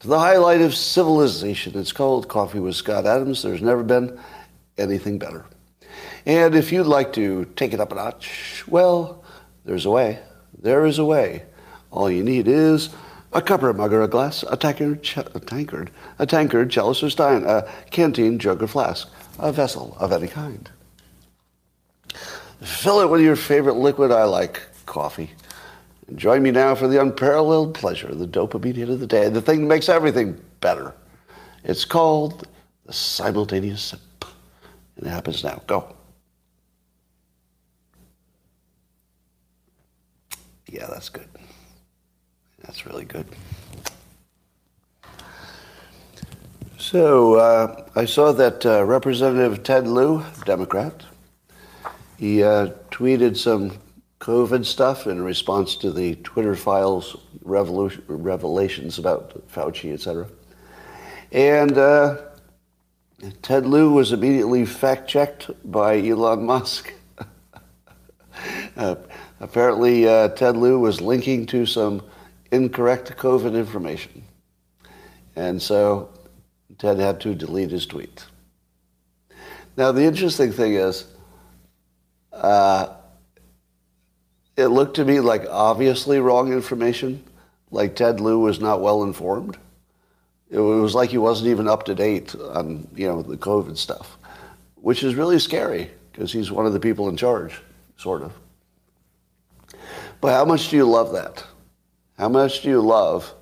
[0.00, 3.42] To the highlight of civilization, it's called Coffee with Scott Adams.
[3.42, 4.18] There's never been
[4.76, 5.44] anything better.
[6.26, 9.24] And if you'd like to take it up a notch, well,
[9.64, 10.18] there's a way.
[10.60, 11.44] There is a way.
[11.90, 12.90] All you need is
[13.32, 17.02] a cup or a mug or a glass, a tankard, a tankard, a tankard, chalice
[17.02, 19.08] or stein, a canteen, jug or flask,
[19.38, 20.70] a vessel of any kind.
[22.60, 24.10] Fill it with your favorite liquid.
[24.10, 25.30] I like coffee.
[26.14, 29.62] Join me now for the unparalleled pleasure, the dopamine hit of the day, the thing
[29.62, 30.94] that makes everything better.
[31.64, 32.46] It's called
[32.84, 34.00] the simultaneous sip.
[34.96, 35.60] And it happens now.
[35.66, 35.96] Go.
[40.68, 41.28] Yeah, that's good.
[42.62, 43.26] That's really good.
[46.78, 51.04] So uh, I saw that uh, Representative Ted Lieu, Democrat,
[52.16, 53.72] he uh, tweeted some
[54.20, 60.26] COVID stuff in response to the Twitter files revelations about Fauci, et cetera.
[61.32, 62.18] And uh,
[63.42, 66.92] Ted Lieu was immediately fact checked by Elon Musk.
[68.76, 68.96] uh,
[69.40, 72.02] apparently, uh, Ted Lieu was linking to some
[72.50, 74.24] incorrect COVID information.
[75.34, 76.08] And so
[76.78, 78.24] Ted had to delete his tweet.
[79.76, 81.04] Now, the interesting thing is,
[82.32, 82.94] uh,
[84.56, 87.22] it looked to me like obviously wrong information,
[87.70, 89.58] like Ted Lieu was not well informed.
[90.48, 94.16] It was like he wasn't even up to date on you know the COVID stuff,
[94.76, 97.60] which is really scary because he's one of the people in charge,
[97.96, 98.32] sort of.
[100.20, 101.44] But how much do you love that?
[102.16, 103.34] How much do you love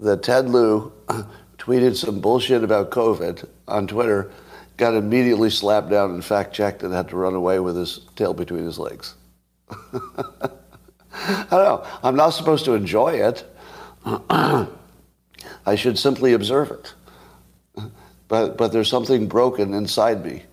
[0.00, 0.92] that Ted Lieu
[1.58, 4.32] tweeted some bullshit about COVID on Twitter,
[4.76, 8.34] got immediately slapped down and fact checked, and had to run away with his tail
[8.34, 9.14] between his legs?
[11.12, 11.86] I don't know.
[12.02, 13.44] I'm not supposed to enjoy it.
[14.04, 16.94] I should simply observe it.
[18.28, 20.44] But, but there's something broken inside me.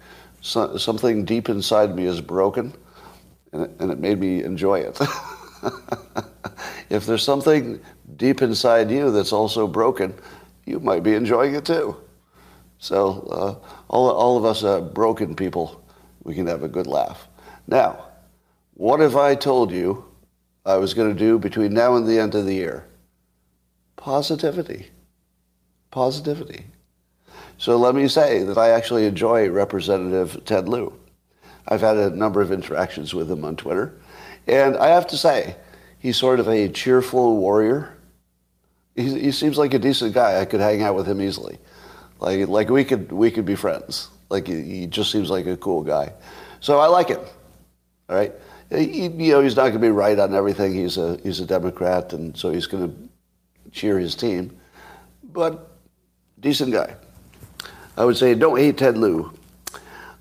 [0.42, 2.74] So, something deep inside me is broken,
[3.52, 5.00] and it, and it made me enjoy it.
[6.90, 7.82] if there's something
[8.16, 10.14] deep inside you that's also broken,
[10.66, 11.97] you might be enjoying it too.
[12.80, 15.82] So uh, all, all of us uh, broken people,
[16.24, 17.28] we can have a good laugh.
[17.68, 18.04] Now,
[18.75, 20.06] what if I told you
[20.66, 22.86] I was going to do between now and the end of the year?
[23.96, 24.90] Positivity.
[25.91, 26.66] Positivity.
[27.58, 30.94] So let me say that I actually enjoy Representative Ted Lieu.
[31.68, 33.97] I've had a number of interactions with him on Twitter.
[34.46, 35.56] And I have to say,
[35.97, 37.96] he's sort of a cheerful warrior.
[38.96, 40.40] He, he seems like a decent guy.
[40.40, 41.58] I could hang out with him easily.
[42.19, 44.09] Like, like we, could, we could be friends.
[44.30, 46.14] Like he, he just seems like a cool guy.
[46.59, 47.22] So I like him.
[48.09, 48.34] All right.
[48.70, 50.74] He, you know, he's not going to be right on everything.
[50.74, 54.58] He's a, he's a Democrat, and so he's going to cheer his team.
[55.24, 55.72] But
[56.40, 56.96] decent guy.
[57.98, 59.31] I would say don't hate Ted Lieu.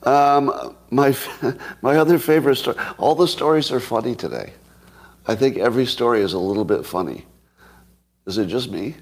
[0.03, 1.17] Um, my,
[1.83, 4.53] my other favorite story, all the stories are funny today.
[5.27, 7.25] I think every story is a little bit funny.
[8.27, 8.97] Is it just me?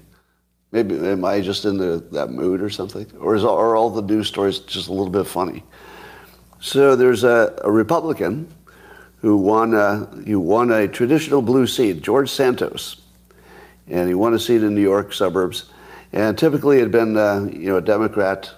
[0.71, 3.05] Maybe am I just in the, that mood or something?
[3.19, 5.63] Or is, are all the news stories just a little bit funny?
[6.59, 8.51] So there's a, a Republican
[9.23, 13.01] who won a, he won a traditional blue seat, George Santos,
[13.87, 15.71] and he won a seat in New York suburbs.
[16.11, 18.51] And typically, it had been uh, you know a Democrat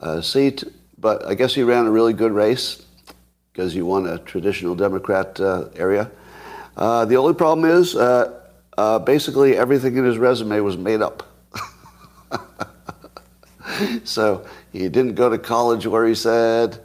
[0.00, 0.62] uh, seat,
[0.98, 2.84] but I guess he ran a really good race
[3.50, 6.10] because he won a traditional Democrat uh, area.
[6.76, 8.40] Uh, the only problem is, uh,
[8.76, 11.26] uh, basically, everything in his resume was made up.
[14.04, 16.78] so he didn't go to college where he said,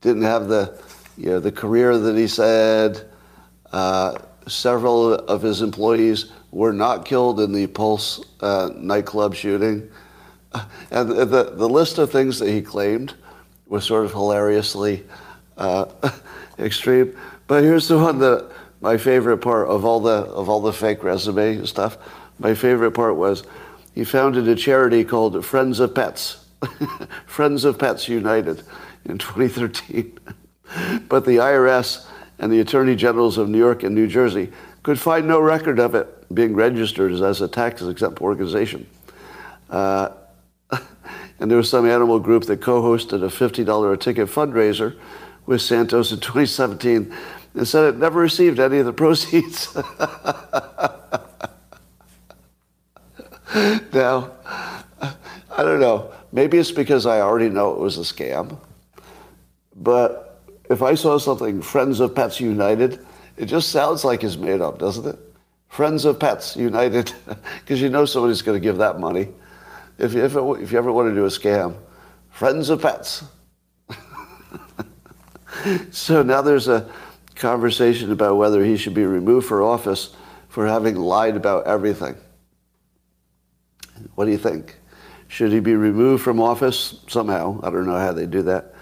[0.00, 0.80] didn't have the
[1.18, 3.08] you know, the career that he said.
[3.72, 9.90] Uh, several of his employees were not killed in the Pulse uh, nightclub shooting.
[10.90, 13.14] And the, the list of things that he claimed
[13.66, 15.04] was sort of hilariously
[15.58, 15.84] uh,
[16.58, 17.14] extreme.
[17.46, 18.50] But here's the one that
[18.80, 21.98] my favorite part of all the of all the fake resume stuff.
[22.38, 23.44] My favorite part was
[23.94, 26.46] he founded a charity called Friends of Pets,
[27.26, 28.62] Friends of Pets United,
[29.04, 30.18] in 2013
[31.08, 32.06] but the IRS
[32.38, 35.94] and the attorney generals of New York and New Jersey could find no record of
[35.94, 38.86] it being registered as a tax-exempt organization.
[39.70, 40.10] Uh,
[41.40, 44.96] and there was some animal group that co-hosted a $50 a ticket fundraiser
[45.46, 47.12] with Santos in 2017
[47.54, 49.74] and said it never received any of the proceeds.
[53.92, 54.30] now,
[55.58, 56.12] I don't know.
[56.30, 58.58] Maybe it's because I already know it was a scam.
[59.74, 60.27] But
[60.70, 63.04] if I saw something, Friends of Pets United,
[63.36, 65.18] it just sounds like it's made up, doesn't it?
[65.68, 67.12] Friends of Pets United,
[67.60, 69.28] because you know somebody's going to give that money.
[69.98, 71.76] If you, if, it, if you ever want to do a scam,
[72.30, 73.24] Friends of Pets.
[75.90, 76.88] so now there's a
[77.34, 80.14] conversation about whether he should be removed for office
[80.48, 82.16] for having lied about everything.
[84.14, 84.76] What do you think?
[85.28, 87.60] Should he be removed from office somehow?
[87.62, 88.74] I don't know how they do that.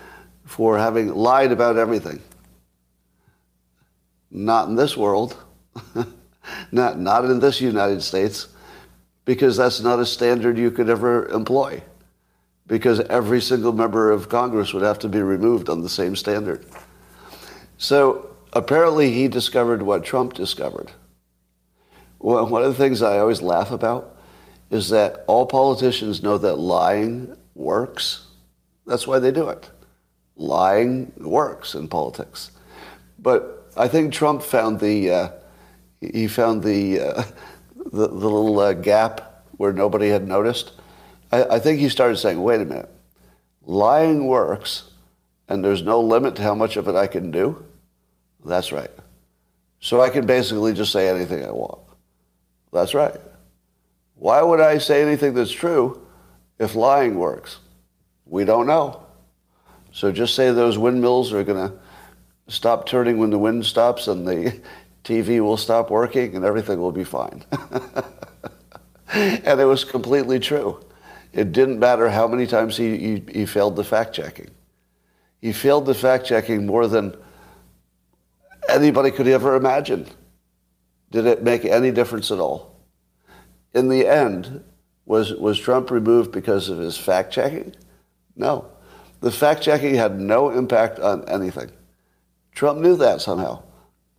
[0.46, 2.22] For having lied about everything.
[4.30, 5.36] Not in this world.
[6.72, 8.48] not, not in this United States.
[9.24, 11.82] Because that's not a standard you could ever employ.
[12.66, 16.64] Because every single member of Congress would have to be removed on the same standard.
[17.76, 20.92] So apparently he discovered what Trump discovered.
[22.18, 24.16] Well, one of the things I always laugh about
[24.70, 28.26] is that all politicians know that lying works.
[28.86, 29.70] That's why they do it.
[30.36, 32.50] Lying works in politics.
[33.18, 35.28] But I think Trump found the, uh,
[36.00, 37.22] he found the, uh,
[37.76, 40.72] the, the, little uh, gap where nobody had noticed.
[41.32, 42.90] I, I think he started saying, wait a minute,
[43.64, 44.90] lying works
[45.48, 47.64] and there's no limit to how much of it I can do?
[48.44, 48.90] That's right.
[49.80, 51.80] So I can basically just say anything I want.
[52.72, 53.14] That's right.
[54.16, 56.06] Why would I say anything that's true
[56.58, 57.58] if lying works?
[58.24, 59.05] We don't know.
[59.96, 61.78] So just say those windmills are going to
[62.48, 64.60] stop turning when the wind stops and the
[65.04, 67.42] TV will stop working and everything will be fine.
[69.14, 70.84] and it was completely true.
[71.32, 74.50] It didn't matter how many times he, he, he failed the fact checking.
[75.40, 77.16] He failed the fact checking more than
[78.68, 80.06] anybody could ever imagine.
[81.10, 82.76] Did it make any difference at all?
[83.76, 84.62] in the end,
[85.04, 87.74] was, was Trump removed because of his fact checking?
[88.34, 88.70] No.
[89.20, 91.70] The fact checking had no impact on anything.
[92.54, 93.62] Trump knew that somehow.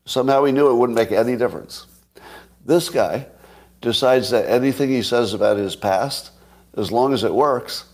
[0.06, 1.88] Somehow he knew it wouldn't make any difference.
[2.66, 3.28] This guy
[3.82, 6.32] decides that anything he says about his past,
[6.76, 7.86] as long as it works,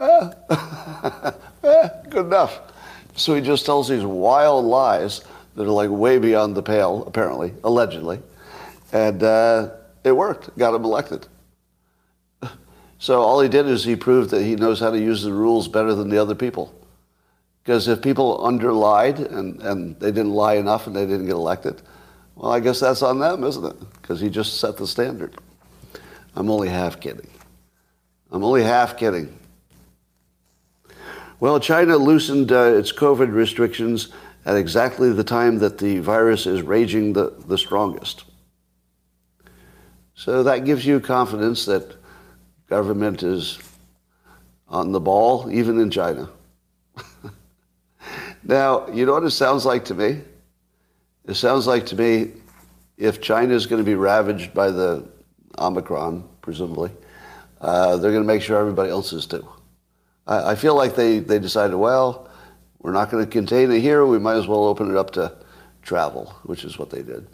[0.00, 0.30] eh,
[1.64, 2.60] eh, good enough.
[3.16, 5.22] So he just tells these wild lies
[5.54, 8.20] that are like way beyond the pale, apparently, allegedly.
[8.92, 9.70] And uh,
[10.04, 11.26] it worked, got him elected.
[13.02, 15.66] So all he did is he proved that he knows how to use the rules
[15.66, 16.72] better than the other people.
[17.60, 21.82] Because if people underlied and, and they didn't lie enough and they didn't get elected,
[22.36, 23.92] well, I guess that's on them, isn't it?
[24.00, 25.34] Because he just set the standard.
[26.36, 27.28] I'm only half kidding.
[28.30, 29.36] I'm only half kidding.
[31.40, 34.10] Well, China loosened uh, its COVID restrictions
[34.46, 38.22] at exactly the time that the virus is raging the, the strongest.
[40.14, 41.96] So that gives you confidence that
[42.72, 43.58] government is
[44.66, 46.30] on the ball, even in China.
[48.44, 50.22] now, you know what it sounds like to me?
[51.26, 52.30] It sounds like to me
[52.96, 55.06] if China is going to be ravaged by the
[55.58, 56.90] Omicron, presumably,
[57.60, 59.46] uh, they're going to make sure everybody else is too.
[60.26, 62.30] I, I feel like they, they decided, well,
[62.78, 64.06] we're not going to contain it here.
[64.06, 65.30] We might as well open it up to
[65.82, 67.26] travel, which is what they did.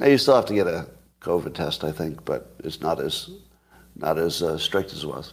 [0.00, 0.88] Now, you still have to get a
[1.20, 3.30] COVID test, I think, but it's not as
[3.96, 5.32] not as uh, strict as it was.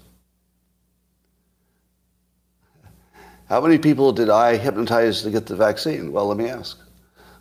[3.47, 6.11] How many people did I hypnotize to get the vaccine?
[6.11, 6.79] Well, let me ask.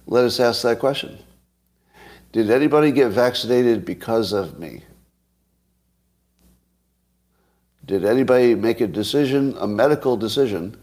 [0.06, 1.18] Let us ask that question.
[2.32, 4.82] Did anybody get vaccinated because of me?
[7.84, 10.76] Did anybody make a decision, a medical decision,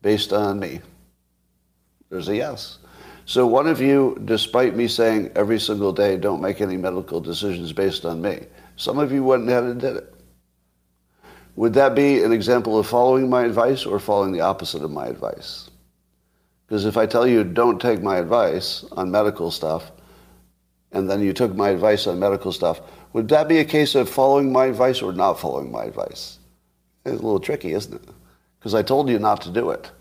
[0.00, 0.80] based on me?
[2.08, 2.78] There's a yes.
[3.24, 7.72] So one of you, despite me saying every single day, don't make any medical decisions
[7.72, 8.46] based on me,
[8.82, 10.12] some of you went ahead and did it.
[11.54, 15.06] Would that be an example of following my advice or following the opposite of my
[15.06, 15.70] advice?
[16.66, 19.92] Because if I tell you don't take my advice on medical stuff,
[20.90, 22.80] and then you took my advice on medical stuff,
[23.12, 26.38] would that be a case of following my advice or not following my advice?
[27.04, 28.08] It's a little tricky, isn't it?
[28.58, 29.92] Because I told you not to do it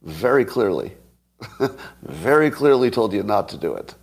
[0.00, 0.92] very clearly.
[2.02, 3.94] very clearly told you not to do it,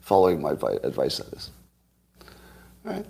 [0.00, 1.50] following my advice, that is.
[2.84, 3.06] All right.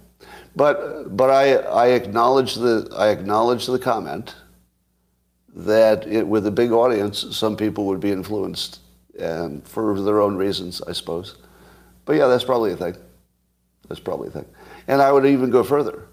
[0.54, 4.34] But, but I, I, acknowledge the, I acknowledge the comment
[5.54, 8.80] that it, with a big audience, some people would be influenced
[9.18, 11.36] and for their own reasons, I suppose.
[12.04, 12.96] But yeah, that's probably a thing.
[13.88, 14.46] That's probably a thing.
[14.88, 16.06] And I would even go further.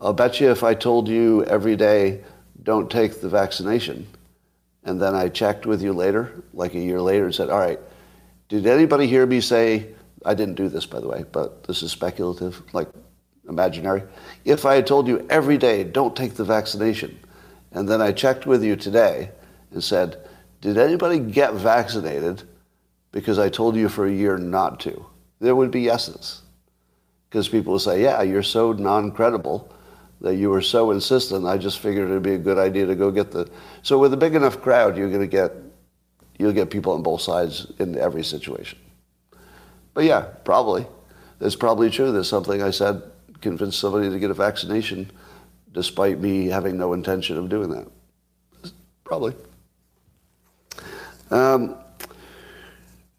[0.00, 2.22] I'll bet you if I told you every day,
[2.62, 4.06] don't take the vaccination,
[4.84, 7.80] and then I checked with you later, like a year later, and said, all right,
[8.48, 9.86] did anybody hear me say,
[10.24, 12.88] I didn't do this, by the way, but this is speculative, like
[13.48, 14.02] imaginary.
[14.44, 17.18] If I had told you every day, don't take the vaccination,
[17.72, 19.30] and then I checked with you today
[19.70, 20.16] and said,
[20.60, 22.42] did anybody get vaccinated
[23.12, 25.06] because I told you for a year not to?
[25.40, 26.42] There would be yeses.
[27.28, 29.72] Because people will say, yeah, you're so non-credible
[30.20, 33.10] that you were so insistent, I just figured it'd be a good idea to go
[33.10, 33.48] get the...
[33.82, 35.52] So with a big enough crowd, you're going to get,
[36.38, 38.78] you'll get people on both sides in every situation.
[39.94, 40.86] But yeah, probably.
[41.40, 42.10] It's probably true.
[42.10, 43.02] There's something I said
[43.40, 45.10] convinced somebody to get a vaccination
[45.72, 47.86] despite me having no intention of doing that.
[49.04, 49.34] Probably.
[51.30, 51.76] Um,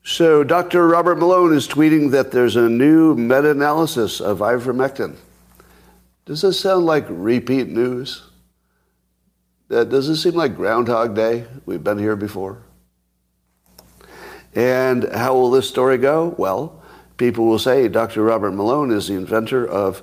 [0.04, 0.88] so Dr.
[0.88, 5.16] Robert Malone is tweeting that there's a new meta-analysis of ivermectin.
[6.26, 8.24] Does this sound like repeat news?
[9.70, 11.46] Uh, does this seem like Groundhog Day?
[11.66, 12.64] We've been here before.
[14.56, 16.34] And how will this story go?
[16.38, 16.79] Well,
[17.20, 18.24] people will say Dr.
[18.24, 20.02] Robert Malone is the inventor of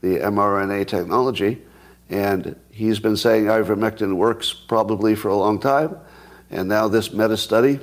[0.00, 1.60] the mRNA technology,
[2.08, 5.96] and he's been saying ivermectin works probably for a long time.
[6.50, 7.80] And now this meta study,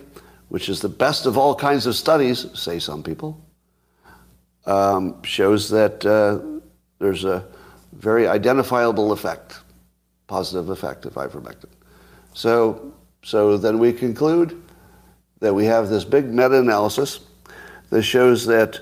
[0.48, 3.40] which is the best of all kinds of studies, say some people,
[4.66, 6.40] um, shows that uh,
[7.00, 7.46] there's a
[7.94, 9.60] very identifiable effect,
[10.28, 11.70] positive effect of ivermectin.
[12.34, 12.94] So,
[13.24, 14.62] so then we conclude
[15.40, 17.20] that we have this big meta-analysis
[17.90, 18.80] that shows that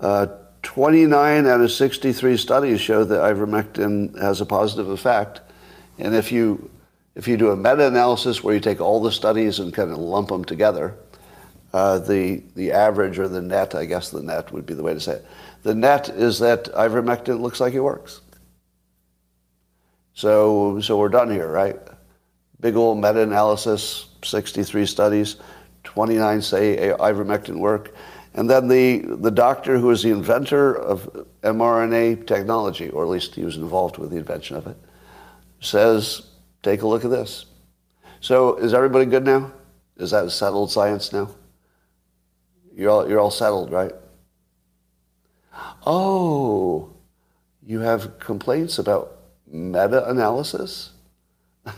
[0.00, 0.26] uh,
[0.62, 5.40] 29 out of 63 studies show that ivermectin has a positive effect.
[5.98, 6.70] And if you,
[7.14, 10.28] if you do a meta-analysis where you take all the studies and kind of lump
[10.28, 10.94] them together,
[11.72, 14.94] uh, the, the average or the net, I guess the net would be the way
[14.94, 15.26] to say it,
[15.62, 18.20] the net is that ivermectin looks like it works.
[20.14, 21.78] So, so we're done here, right?
[22.60, 25.36] Big old meta-analysis, 63 studies,
[25.84, 27.94] 29 say ivermectin work.
[28.34, 33.34] And then the, the doctor who is the inventor of mRNA technology, or at least
[33.34, 34.76] he was involved with the invention of it,
[35.60, 36.22] says,
[36.62, 37.46] take a look at this.
[38.20, 39.52] So is everybody good now?
[39.96, 41.30] Is that settled science now?
[42.74, 43.92] You're all, you're all settled, right?
[45.84, 46.90] Oh,
[47.66, 50.90] you have complaints about meta-analysis?
[51.66, 51.74] all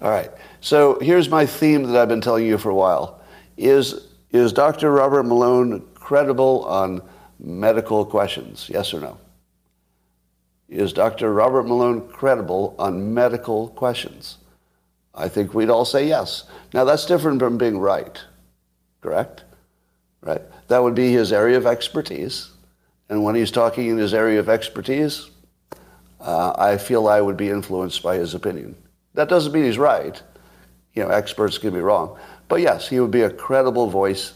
[0.00, 0.30] right.
[0.60, 3.20] So here's my theme that I've been telling you for a while.
[3.56, 4.90] Is is Dr.
[4.90, 7.02] Robert Malone credible on
[7.38, 8.68] medical questions?
[8.72, 9.18] Yes or no?
[10.68, 11.32] Is Dr.
[11.32, 14.38] Robert Malone credible on medical questions?
[15.14, 16.44] I think we'd all say yes.
[16.72, 18.18] Now that's different from being right,
[19.02, 19.44] correct?
[20.22, 20.40] Right.
[20.68, 22.50] That would be his area of expertise.
[23.08, 25.28] And when he's talking in his area of expertise,
[26.20, 28.76] uh, I feel I would be influenced by his opinion.
[29.14, 30.22] That doesn't mean he's right.
[30.94, 32.18] You know, experts can be wrong.
[32.52, 34.34] But yes, he would be a credible voice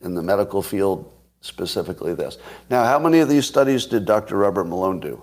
[0.00, 1.12] in the medical field,
[1.42, 2.38] specifically this.
[2.70, 4.38] Now, how many of these studies did Dr.
[4.38, 5.22] Robert Malone do?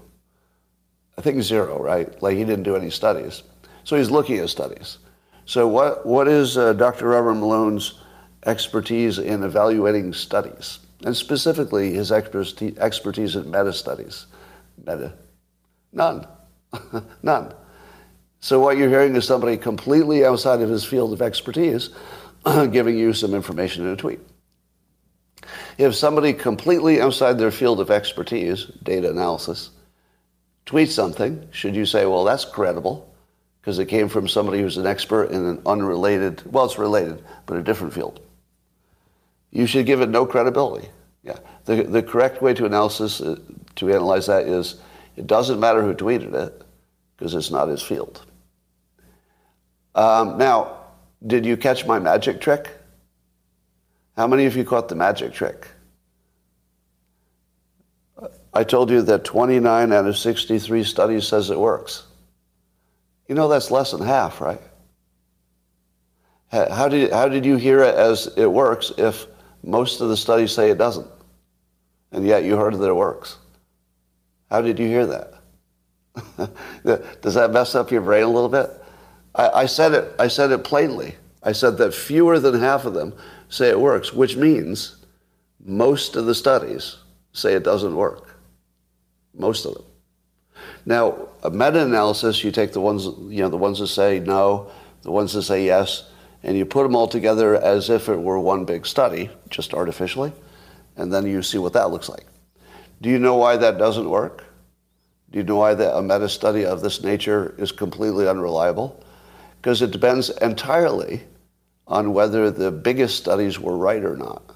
[1.17, 2.21] I think zero, right?
[2.21, 3.41] Like he didn't do any studies.
[3.85, 4.99] So he's looking at studies.
[5.45, 7.07] So what, what is uh, Dr.
[7.07, 7.95] Robert Malone's
[8.45, 10.77] expertise in evaluating studies?
[11.05, 14.27] And specifically his expertise, expertise in meta studies.
[14.85, 15.11] Meta.
[15.91, 16.27] None.
[17.23, 17.51] None.
[18.41, 21.89] So what you're hearing is somebody completely outside of his field of expertise
[22.71, 24.19] giving you some information in a tweet.
[25.77, 29.71] If somebody completely outside their field of expertise, data analysis,
[30.65, 33.13] tweets something, should you say, well, that's credible
[33.61, 37.57] because it came from somebody who's an expert in an unrelated, well, it's related, but
[37.57, 38.19] a different field?
[39.51, 40.89] You should give it no credibility.
[41.23, 41.37] Yeah.
[41.65, 43.37] The, the correct way to analysis, uh,
[43.75, 44.75] to analyze that is
[45.15, 46.63] it doesn't matter who tweeted it
[47.17, 48.25] because it's not his field.
[49.95, 50.76] Um, now,
[51.25, 52.69] did you catch my magic trick?
[54.15, 55.67] How many of you caught the magic trick?
[58.53, 62.03] I told you that 29 out of 63 studies says it works.
[63.27, 64.61] You know that's less than half, right?
[66.51, 69.27] How did, how did you hear it as it works if
[69.63, 71.07] most of the studies say it doesn't?
[72.11, 73.37] And yet you heard that it works.
[74.49, 75.33] How did you hear that?
[77.21, 78.71] Does that mess up your brain a little bit?
[79.37, 81.15] I, I, said it, I said it plainly.
[81.43, 83.13] I said that fewer than half of them
[83.49, 84.97] say it works, which means
[85.63, 86.97] most of the studies
[87.31, 88.37] say it doesn't work.
[89.33, 89.83] Most of them.
[90.85, 94.71] Now, a meta-analysis, you take the ones, you know, the ones that say no,
[95.03, 96.09] the ones that say yes,
[96.43, 100.31] and you put them all together as if it were one big study, just artificially,
[100.95, 102.25] and then you see what that looks like.
[103.01, 104.43] Do you know why that doesn't work?
[105.29, 109.03] Do you know why the, a meta study of this nature is completely unreliable?
[109.67, 111.23] Because it depends entirely
[111.87, 114.55] on whether the biggest studies were right or not.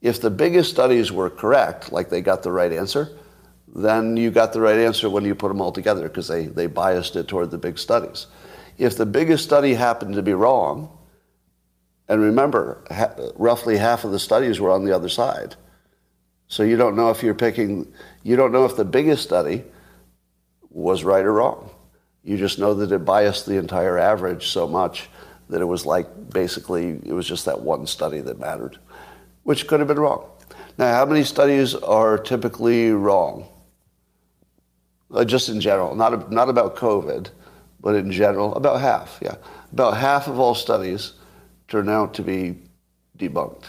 [0.00, 3.10] If the biggest studies were correct, like they got the right answer,
[3.66, 6.68] then you got the right answer when you put them all together because they, they
[6.68, 8.28] biased it toward the big studies.
[8.78, 10.96] If the biggest study happened to be wrong,
[12.08, 15.56] and remember, ha- roughly half of the studies were on the other side.
[16.46, 19.64] So you don't know if you're picking, you don't know if the biggest study
[20.70, 21.70] was right or wrong.
[22.26, 25.08] You just know that it biased the entire average so much
[25.48, 28.80] that it was like basically, it was just that one study that mattered,
[29.44, 30.28] which could have been wrong.
[30.76, 33.46] Now, how many studies are typically wrong?
[35.08, 37.30] Uh, just in general, not, not about COVID,
[37.80, 39.36] but in general, about half, yeah.
[39.72, 41.12] About half of all studies
[41.68, 42.58] turn out to be
[43.16, 43.66] debunked.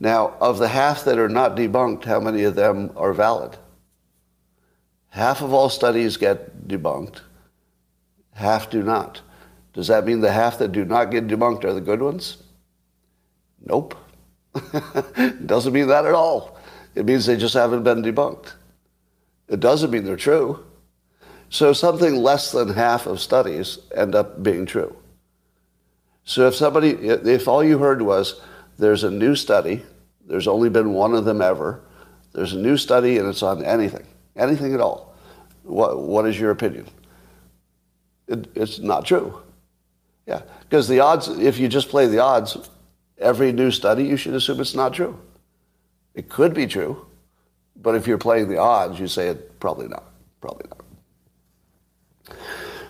[0.00, 3.56] Now, of the half that are not debunked, how many of them are valid?
[5.10, 7.20] Half of all studies get debunked,
[8.38, 9.20] half do not.
[9.72, 12.38] Does that mean the half that do not get debunked are the good ones?
[13.64, 13.96] Nope.
[15.46, 16.58] doesn't mean that at all.
[16.94, 18.52] It means they just haven't been debunked.
[19.48, 20.64] It doesn't mean they're true.
[21.50, 24.96] So something less than half of studies end up being true.
[26.24, 28.40] So if somebody, if all you heard was
[28.78, 29.82] there's a new study,
[30.26, 31.80] there's only been one of them ever,
[32.34, 35.14] there's a new study and it's on anything, anything at all,
[35.62, 36.86] what, what is your opinion?
[38.28, 39.42] It, it's not true.
[40.26, 42.56] Yeah, because the odds, if you just play the odds,
[43.18, 45.18] every new study, you should assume it's not true.
[46.14, 47.06] It could be true,
[47.76, 50.04] but if you're playing the odds, you say it probably not,
[50.40, 52.38] probably not.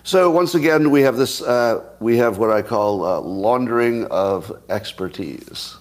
[0.03, 1.41] So once again, we have this.
[1.41, 5.77] Uh, we have what I call uh, laundering of expertise.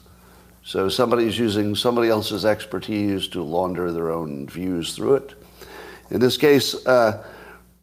[0.62, 5.34] So somebody's using somebody else's expertise to launder their own views through it.
[6.10, 7.24] In this case, uh,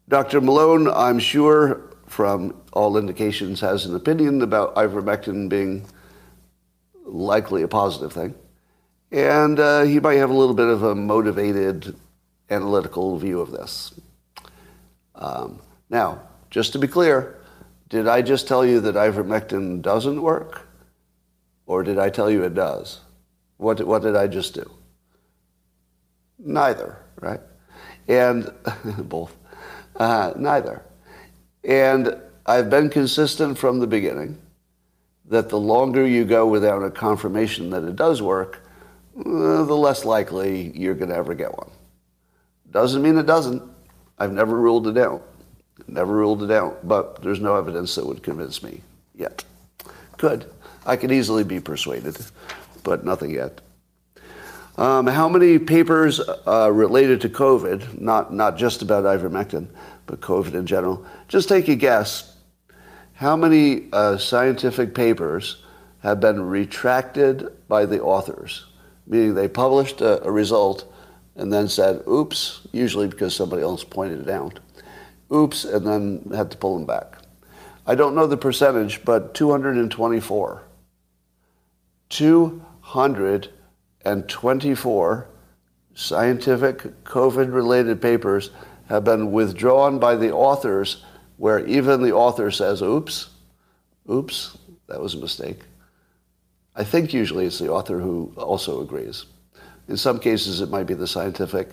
[0.08, 0.40] Dr.
[0.40, 5.88] Malone, I'm sure, from all indications, has an opinion about ivermectin being
[7.04, 8.36] likely a positive thing,
[9.12, 11.96] and uh, he might have a little bit of a motivated,
[12.52, 14.00] analytical view of this.
[15.16, 17.40] Um, now, just to be clear,
[17.90, 20.68] did I just tell you that ivermectin doesn't work?
[21.66, 23.00] Or did I tell you it does?
[23.58, 24.70] What, what did I just do?
[26.38, 27.40] Neither, right?
[28.08, 28.52] And
[29.00, 29.36] both.
[29.96, 30.82] Uh, neither.
[31.64, 34.38] And I've been consistent from the beginning
[35.28, 38.62] that the longer you go without a confirmation that it does work,
[39.18, 41.72] uh, the less likely you're going to ever get one.
[42.72, 43.64] Doesn't mean it doesn't.
[44.20, 45.26] I've never ruled it out.
[45.88, 48.82] Never ruled it out, but there's no evidence that would convince me
[49.16, 49.44] yet.
[50.18, 50.52] Good.
[50.86, 52.18] I could easily be persuaded,
[52.84, 53.62] but nothing yet.
[54.78, 59.68] Um, how many papers uh, related to COVID, not, not just about ivermectin,
[60.06, 61.06] but COVID in general?
[61.28, 62.36] Just take a guess.
[63.14, 65.64] How many uh, scientific papers
[66.00, 68.66] have been retracted by the authors?
[69.08, 70.92] Meaning they published a, a result
[71.36, 74.60] and then said, oops, usually because somebody else pointed it out
[75.32, 77.18] oops, and then had to pull them back.
[77.88, 80.64] I don't know the percentage, but 224.
[84.06, 85.28] 224
[85.96, 88.52] scientific COVID related papers
[88.90, 91.04] have been withdrawn by the authors
[91.38, 93.30] where even the author says, oops,
[94.10, 95.60] oops, that was a mistake.
[96.76, 99.26] I think usually it's the author who also agrees.
[99.88, 101.70] In some cases, it might be the scientific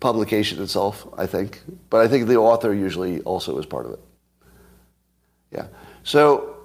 [0.00, 1.62] publication itself, I think.
[1.90, 4.00] But I think the author usually also is part of it.
[5.52, 5.66] Yeah.
[6.04, 6.56] So,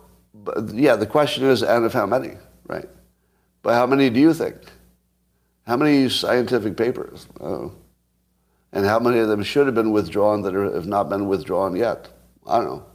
[0.74, 2.34] yeah, the question is, and of how many,
[2.67, 2.88] right?
[3.63, 4.56] But how many do you think?
[5.67, 7.28] How many scientific papers?
[7.39, 7.71] Oh.
[8.74, 11.76] And how many of them should have been withdrawn that are, have not been withdrawn
[11.76, 12.08] yet?
[12.47, 12.86] I don't know.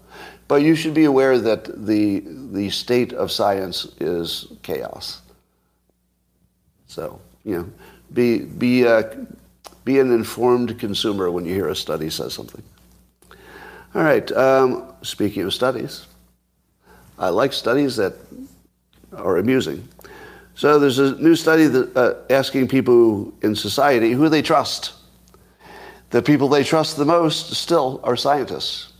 [0.48, 5.20] But you should be aware that the, the state of science is chaos.
[6.86, 7.72] So, you know,
[8.12, 9.02] be, be uh,
[9.86, 12.62] be an informed consumer when you hear a study says something.
[13.94, 16.06] All right, um, speaking of studies,
[17.18, 18.14] I like studies that
[19.12, 19.88] are amusing.
[20.56, 24.94] So there's a new study that, uh, asking people in society who they trust.
[26.10, 28.92] The people they trust the most still are scientists.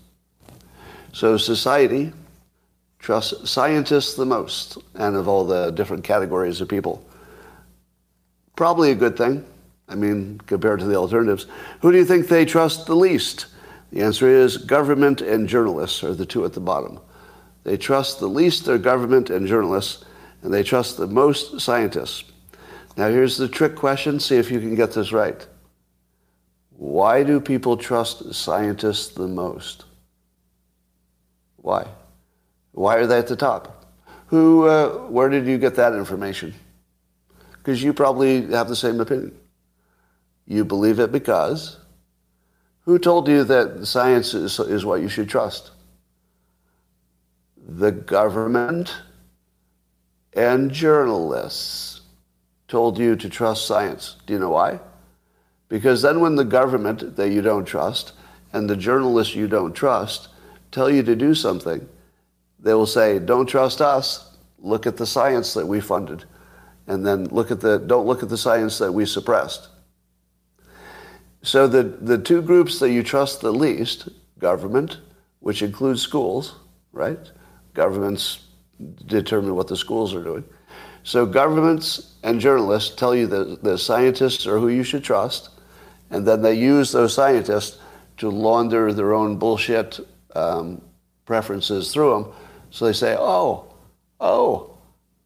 [1.12, 2.12] So society
[2.98, 7.02] trusts scientists the most, and of all the different categories of people.
[8.54, 9.42] Probably a good thing.
[9.88, 11.46] I mean, compared to the alternatives.
[11.80, 13.46] Who do you think they trust the least?
[13.92, 17.00] The answer is government and journalists are the two at the bottom.
[17.64, 20.04] They trust the least their government and journalists,
[20.42, 22.24] and they trust the most scientists.
[22.96, 24.20] Now, here's the trick question.
[24.20, 25.46] See if you can get this right.
[26.70, 29.84] Why do people trust scientists the most?
[31.56, 31.86] Why?
[32.72, 33.86] Why are they at the top?
[34.26, 36.54] Who, uh, where did you get that information?
[37.52, 39.36] Because you probably have the same opinion.
[40.46, 41.78] You believe it because
[42.82, 45.72] who told you that science is, is what you should trust?
[47.68, 48.94] The government
[50.36, 52.02] and journalists
[52.68, 54.16] told you to trust science.
[54.26, 54.78] Do you know why?
[55.68, 58.12] Because then when the government that you don't trust
[58.52, 60.28] and the journalists you don't trust
[60.70, 61.88] tell you to do something,
[62.60, 64.36] they will say, don't trust us.
[64.58, 66.24] Look at the science that we funded.
[66.86, 69.68] And then look at the, don't look at the science that we suppressed.
[71.42, 74.98] So the, the two groups that you trust the least, government,
[75.40, 76.56] which includes schools,
[76.92, 77.30] right?
[77.72, 78.45] Governments
[79.06, 80.44] determine what the schools are doing.
[81.02, 85.50] So governments and journalists tell you that the scientists are who you should trust,
[86.10, 87.78] and then they use those scientists
[88.18, 90.00] to launder their own bullshit
[90.34, 90.80] um,
[91.24, 92.32] preferences through them.
[92.70, 93.72] So they say, oh,
[94.20, 94.76] oh,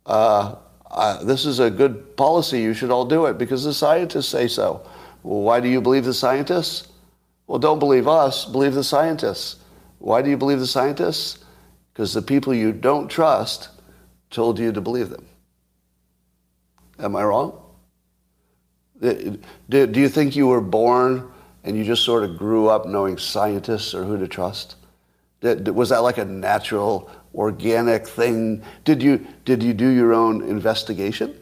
[0.07, 0.57] uh,
[0.91, 2.61] uh, this is a good policy.
[2.61, 4.87] You should all do it because the scientists say so.
[5.23, 6.89] Well, why do you believe the scientists?
[7.47, 9.57] Well, don't believe us, believe the scientists.
[9.99, 11.40] Why do you believe the scientists?
[12.01, 13.69] Because the people you don't trust
[14.31, 15.27] told you to believe them.
[16.99, 17.61] Am I wrong?
[19.03, 21.31] Do, you think you were born
[21.63, 24.77] and you just sort of grew up knowing scientists or who to trust?
[25.43, 28.63] Was that like a natural, organic thing?
[28.87, 31.39] Did you, did you do your own investigation?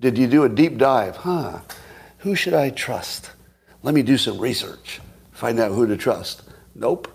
[0.00, 1.14] Did you do a deep dive?
[1.14, 1.60] Huh,
[2.18, 3.30] who should I trust?
[3.84, 6.42] Let me do some research, find out who to trust.
[6.74, 7.06] Nope,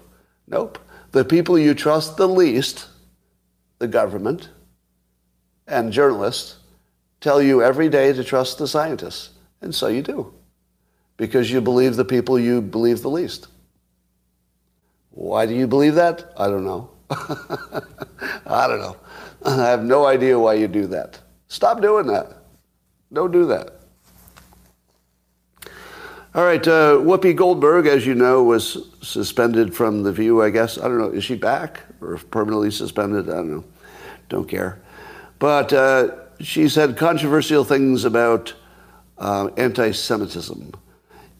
[0.47, 0.79] nope.
[1.17, 2.89] The people you trust the least,
[3.79, 4.49] the government
[5.65, 6.57] and journalists,
[7.21, 9.31] tell you every day to trust the scientists.
[9.61, 10.31] And so you do,
[11.17, 13.47] because you believe the people you believe the least.
[15.09, 16.33] Why do you believe that?
[16.37, 16.91] I don't know.
[17.09, 18.97] I don't know.
[19.43, 21.19] I have no idea why you do that.
[21.47, 22.43] Stop doing that.
[23.11, 23.76] Don't do that.
[26.37, 30.77] All right, uh, Whoopi Goldberg, as you know, was suspended from The View, I guess.
[30.77, 33.27] I don't know, is she back or permanently suspended?
[33.27, 33.63] I don't know.
[34.29, 34.79] Don't care.
[35.39, 38.53] But uh, she said controversial things about
[39.17, 40.73] uh, anti Semitism.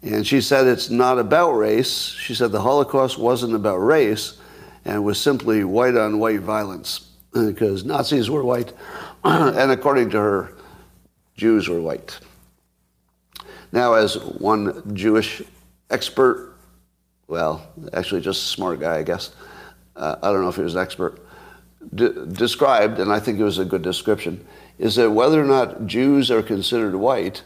[0.02, 2.16] And she said it's not about race.
[2.18, 4.40] She said the Holocaust wasn't about race
[4.84, 8.74] and was simply white on white violence because Nazis were white,
[9.24, 10.54] and according to her,
[11.36, 12.20] Jews were white.
[13.72, 15.42] Now, as one Jewish
[15.90, 16.56] expert,
[17.28, 19.32] well, actually just a smart guy, I guess,
[19.96, 21.20] uh, I don't know if he was an expert,
[21.96, 24.46] described, and I think it was a good description,
[24.78, 27.44] is that whether or not Jews are considered white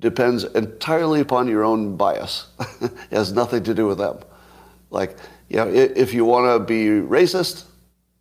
[0.00, 2.48] depends entirely upon your own bias.
[2.80, 4.18] it has nothing to do with them.
[4.90, 5.16] Like,
[5.48, 7.64] you know, if you want to be racist,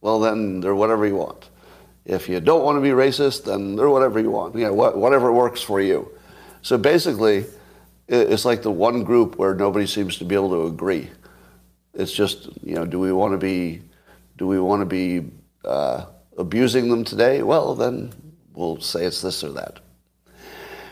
[0.01, 1.49] well, then they're whatever you want.
[2.05, 4.55] If you don't want to be racist, then they're whatever you want.
[4.55, 6.11] You know, whatever works for you.
[6.61, 7.45] So basically,
[8.07, 11.09] it's like the one group where nobody seems to be able to agree.
[11.93, 13.81] It's just, you know, do we want to be,
[14.37, 15.29] do we want to be
[15.65, 16.05] uh,
[16.37, 17.43] abusing them today?
[17.43, 18.11] Well, then
[18.53, 19.79] we'll say it's this or that.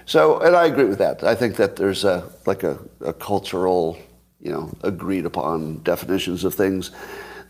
[0.06, 1.24] So, and I agree with that.
[1.24, 3.98] I think that there's a like a, a cultural,
[4.40, 6.92] you know, agreed upon definitions of things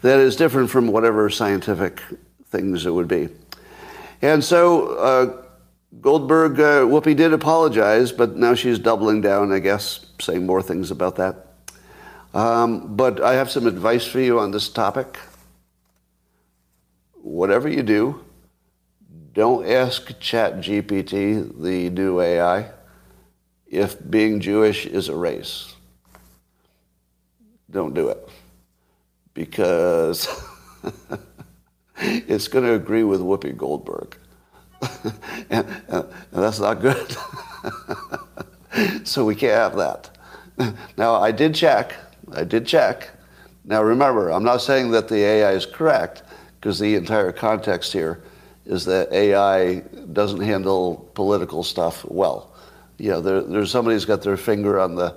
[0.02, 2.02] that is different from whatever scientific
[2.50, 3.30] things it would be.
[4.22, 5.44] And so uh,
[6.02, 10.92] Goldberg, uh, Whoopi did apologize, but now she's doubling down, I guess, saying more things
[10.92, 11.48] about that.
[12.34, 15.18] Um, but I have some advice for you on this topic.
[17.14, 18.24] Whatever you do,
[19.34, 22.72] don't ask ChatGPT, the new AI,
[23.66, 25.74] if being Jewish is a race.
[27.72, 28.30] Don't do it.
[29.34, 30.28] Because
[31.98, 34.18] it's going to agree with Whoopi Goldberg.
[35.50, 37.18] and, uh, and, that's not good.
[39.08, 40.10] so we can't have that.
[40.98, 41.94] Now, I did check.
[42.34, 43.10] I did check.
[43.66, 46.24] Now, remember, I'm not saying that the AI is correct
[46.60, 48.24] because the entire context here
[48.66, 49.80] is that AI
[50.14, 52.54] doesn't handle political stuff well.
[52.98, 55.16] You know, there, there's somebody's got their finger on the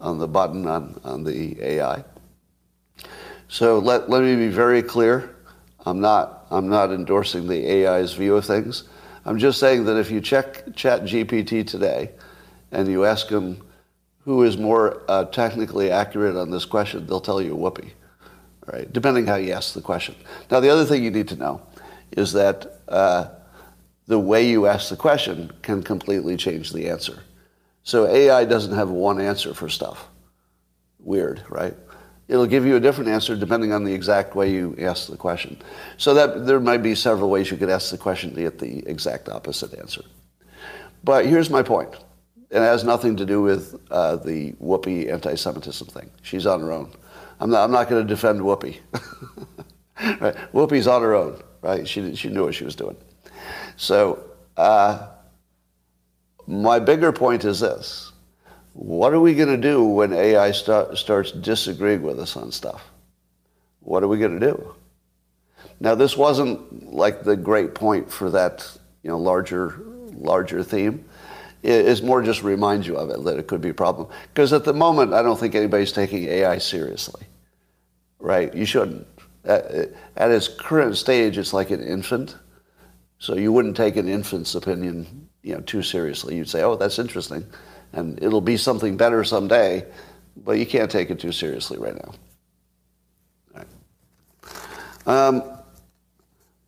[0.00, 2.04] on the button on, on the AI.
[3.48, 5.36] So let, let me be very clear.
[5.86, 8.84] I'm not I'm not endorsing the AI's view of things.
[9.24, 12.10] I'm just saying that if you check Chat GPT today
[12.72, 13.62] and you ask them
[14.24, 17.90] who is more uh, technically accurate on this question, they'll tell you Whoopi,
[18.66, 18.92] right?
[18.92, 20.14] Depending how you ask the question.
[20.50, 21.62] Now, the other thing you need to know
[22.12, 23.28] is that uh,
[24.06, 27.22] the way you ask the question can completely change the answer.
[27.84, 30.08] So AI doesn't have one answer for stuff.
[31.00, 31.74] Weird, right?
[32.32, 35.60] It'll give you a different answer depending on the exact way you ask the question.
[35.98, 38.78] So that there might be several ways you could ask the question to get the
[38.88, 40.02] exact opposite answer.
[41.04, 41.94] But here's my point.
[42.50, 46.10] It has nothing to do with uh, the Whoopi anti-Semitism thing.
[46.22, 46.92] She's on her own.
[47.38, 48.78] I'm not, I'm not going to defend Whoopi.
[50.20, 50.34] right?
[50.54, 51.86] Whoopi's on her own, right?
[51.86, 52.96] She, she knew what she was doing.
[53.76, 54.24] So
[54.56, 55.08] uh,
[56.46, 58.11] my bigger point is this.
[58.72, 62.84] What are we going to do when AI start, starts disagreeing with us on stuff?
[63.80, 64.74] What are we going to do?
[65.80, 69.80] Now, this wasn't like the great point for that you know, larger,
[70.14, 71.04] larger theme.
[71.62, 74.08] It's more just remind you of it, that it could be a problem.
[74.32, 77.26] Because at the moment, I don't think anybody's taking AI seriously
[78.22, 78.54] right?
[78.54, 79.06] You shouldn't.
[79.44, 82.36] At, at its current stage, it's like an infant.
[83.18, 86.36] So you wouldn't take an infant's opinion, you know, too seriously.
[86.36, 87.44] You'd say, "Oh, that's interesting,"
[87.92, 89.84] and it'll be something better someday,
[90.36, 92.14] but you can't take it too seriously right now.
[95.04, 95.42] Um,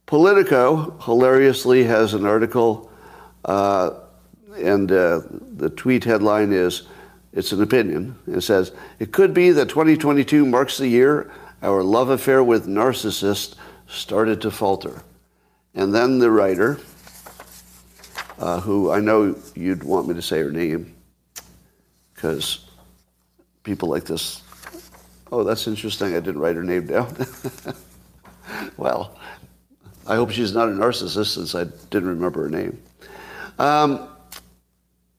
[0.06, 2.90] Politico hilariously has an article,
[3.44, 3.90] uh,
[4.56, 5.22] and uh,
[5.56, 6.82] the tweet headline is,
[7.32, 11.30] "It's an opinion." It says, "It could be that 2022 marks the year."
[11.64, 13.54] our love affair with narcissists
[13.88, 15.02] started to falter.
[15.74, 16.78] And then the writer,
[18.38, 20.94] uh, who I know you'd want me to say her name,
[22.24, 22.60] because
[23.64, 24.40] people like this,
[25.30, 27.14] oh, that's interesting, I didn't write her name down.
[28.78, 29.18] well,
[30.06, 32.82] I hope she's not a narcissist since I didn't remember her name.
[33.58, 34.08] Um,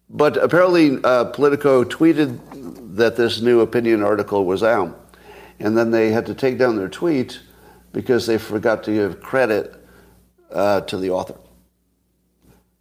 [0.09, 2.39] but apparently, uh, Politico tweeted
[2.95, 5.13] that this new opinion article was out
[5.59, 7.39] and then they had to take down their tweet
[7.93, 9.75] because they forgot to give credit
[10.51, 11.37] uh, to the author.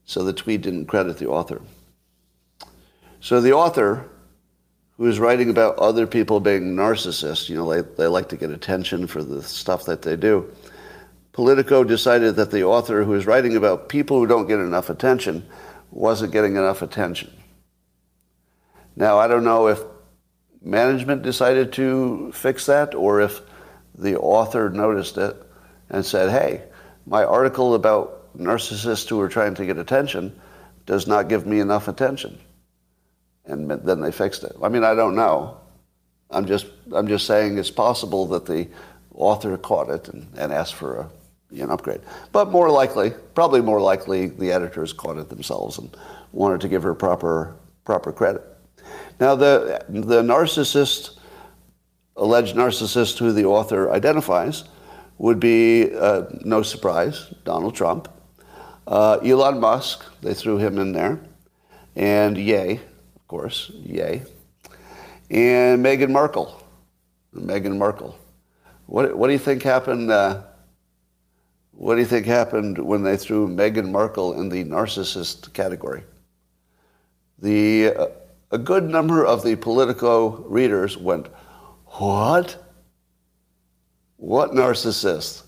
[0.07, 1.61] So the tweet didn't credit the author.
[3.21, 4.11] So the author,
[4.97, 8.51] who is writing about other people being narcissists, you know, they, they like to get
[8.51, 10.51] attention for the stuff that they do.
[11.33, 15.45] Politico decided that the author who is writing about people who don't get enough attention
[15.91, 17.33] wasn't getting enough attention.
[18.95, 19.81] Now, I don't know if
[20.63, 23.41] management decided to fix that or if
[23.97, 25.37] the author noticed it
[25.91, 26.63] and said, hey,
[27.07, 30.41] my article about narcissists who are trying to get attention
[30.87, 32.39] does not give me enough attention.
[33.47, 34.57] And then they fixed it.
[34.63, 35.59] I mean, I don't know.
[36.31, 38.69] I'm just, I'm just saying it's possible that the
[39.15, 41.11] author caught it and, and asked for a,
[41.63, 42.01] an upgrade.
[42.33, 45.95] But more likely, probably more likely, the editors caught it themselves and
[46.33, 47.55] wanted to give her proper,
[47.85, 48.43] proper credit.
[49.21, 51.19] Now, the, the narcissist,
[52.17, 54.65] alleged narcissist who the author identifies,
[55.19, 58.09] would be, uh, no surprise, Donald Trump.
[58.87, 61.21] Uh, Elon Musk, they threw him in there.
[61.95, 62.81] And of
[63.35, 64.23] course, Ye.
[65.29, 66.63] And Meghan Markle.
[67.35, 68.17] Meghan Markle.
[68.87, 70.09] What, what do you think happened?
[70.13, 70.43] Uh,
[71.73, 76.05] what do you think happened when they threw Meghan Markle in the narcissist category?
[77.41, 78.07] The uh,
[78.53, 81.27] a good number of the Politico readers went,
[81.87, 82.57] What?
[84.17, 85.43] What narcissist?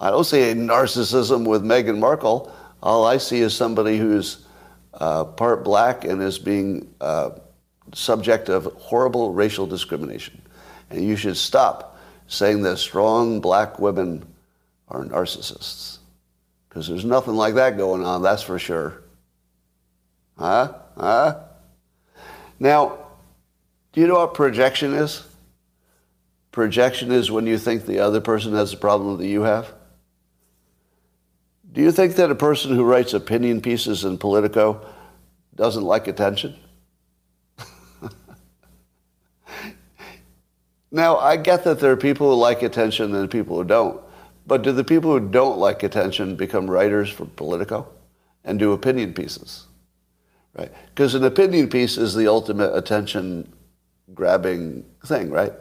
[0.00, 2.52] I don't see a narcissism with Meghan Markle.
[2.82, 4.46] All I see is somebody who's
[4.94, 7.30] uh, part black and is being uh,
[7.94, 10.40] subject of horrible racial discrimination.
[10.90, 14.26] And you should stop saying that strong black women
[14.88, 15.98] are narcissists.
[16.68, 19.02] Because there's nothing like that going on, that's for sure.
[20.38, 20.74] Huh?
[20.96, 21.38] Huh?
[22.58, 22.98] Now,
[23.92, 25.24] do you know what projection is?
[26.52, 29.72] Projection is when you think the other person has a problem that you have.
[31.72, 34.84] Do you think that a person who writes opinion pieces in Politico
[35.54, 36.56] doesn't like attention?
[40.90, 44.00] now, I get that there are people who like attention and people who don't.
[44.46, 47.88] But do the people who don't like attention become writers for Politico
[48.44, 49.66] and do opinion pieces?
[50.54, 50.72] right?
[50.88, 53.52] Because an opinion piece is the ultimate attention
[54.14, 55.52] grabbing thing, right?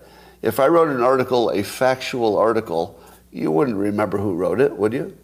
[0.41, 2.99] If I wrote an article, a factual article,
[3.31, 5.15] you wouldn't remember who wrote it, would you?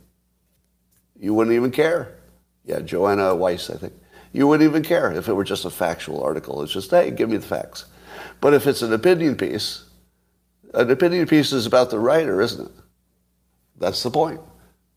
[1.20, 2.18] You wouldn't even care.
[2.66, 3.94] Yeah, Joanna Weiss, I think.
[4.34, 6.62] You wouldn't even care if it were just a factual article.
[6.62, 7.86] It's just, hey, give me the facts.
[8.42, 9.86] But if it's an opinion piece,
[10.74, 12.72] an opinion piece is about the writer, isn't it?
[13.80, 14.42] That's the point.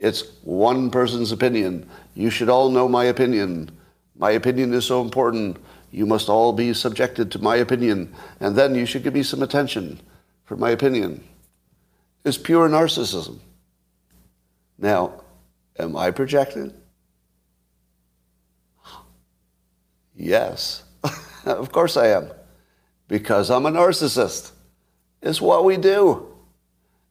[0.01, 1.89] It's one person's opinion.
[2.15, 3.71] You should all know my opinion.
[4.17, 5.57] My opinion is so important.
[5.91, 9.43] You must all be subjected to my opinion, and then you should give me some
[9.43, 10.01] attention
[10.45, 11.25] for my opinion.
[12.25, 13.39] It's pure narcissism.
[14.79, 15.23] Now,
[15.79, 16.73] am I projecting?
[20.15, 20.83] Yes,
[21.45, 22.31] of course I am.
[23.07, 24.53] Because I'm a narcissist.
[25.23, 26.27] It's what we do.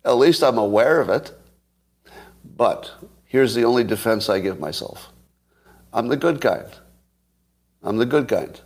[0.06, 1.34] At least I'm aware of it.
[2.44, 2.92] But
[3.26, 5.12] here's the only defense I give myself
[5.94, 6.70] I'm the good kind.
[7.84, 8.60] I'm the good kind.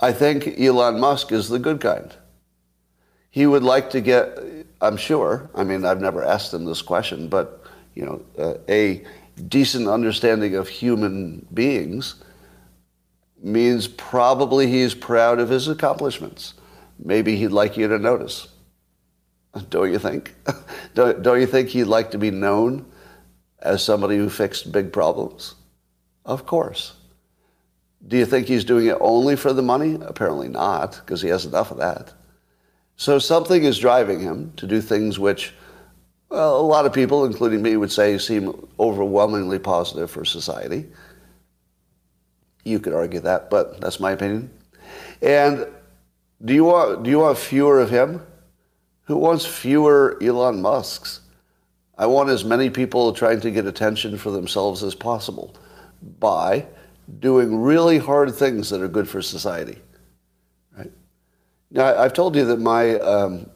[0.00, 2.14] I think Elon Musk is the good kind.
[3.30, 4.38] He would like to get,
[4.80, 7.61] I'm sure, I mean, I've never asked him this question, but,
[7.94, 9.04] you know, uh, a
[9.48, 12.16] decent understanding of human beings
[13.42, 16.54] means probably he's proud of his accomplishments.
[16.98, 18.48] Maybe he'd like you to notice.
[19.68, 20.34] Don't you think?
[20.94, 22.86] don't, don't you think he'd like to be known
[23.58, 25.54] as somebody who fixed big problems?
[26.24, 26.94] Of course.
[28.06, 29.98] Do you think he's doing it only for the money?
[30.00, 32.12] Apparently not, because he has enough of that.
[32.96, 35.54] So something is driving him to do things which
[36.32, 40.86] well, a lot of people, including me, would say seem overwhelmingly positive for society.
[42.64, 44.50] You could argue that, but that's my opinion.
[45.20, 45.66] And
[46.42, 48.22] do you want, do you want fewer of him?
[49.04, 51.20] Who wants fewer Elon Musks?
[51.98, 55.54] I want as many people trying to get attention for themselves as possible
[56.18, 56.66] by
[57.20, 59.78] doing really hard things that are good for society.
[60.78, 60.92] Right?
[61.70, 63.50] Now, I've told you that my, um,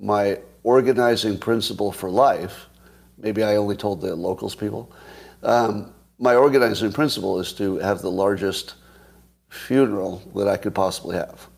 [0.00, 2.66] my organizing principle for life,
[3.18, 4.92] maybe I only told the locals people,
[5.42, 8.74] um, my organizing principle is to have the largest
[9.48, 11.48] funeral that I could possibly have.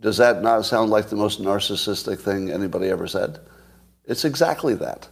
[0.00, 3.38] Does that not sound like the most narcissistic thing anybody ever said?
[4.04, 5.08] It's exactly that.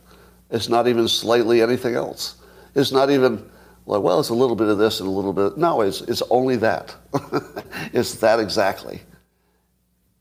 [0.51, 2.37] It's not even slightly anything else.
[2.75, 3.49] It's not even
[3.87, 5.57] like, well, it's a little bit of this and a little bit.
[5.57, 6.95] No, it's, it's only that.
[7.93, 9.01] it's that exactly.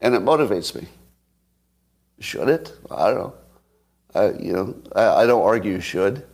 [0.02, 0.88] And it motivates me.
[2.20, 2.74] Should it?
[2.90, 3.34] I don't know.
[4.14, 6.26] I, you know, I, I don't argue should.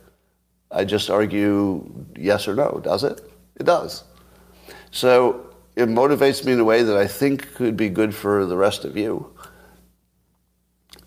[0.70, 2.80] I just argue yes or no.
[2.82, 3.20] Does it?
[3.56, 4.04] It does.
[4.90, 8.56] So it motivates me in a way that I think could be good for the
[8.56, 9.36] rest of you.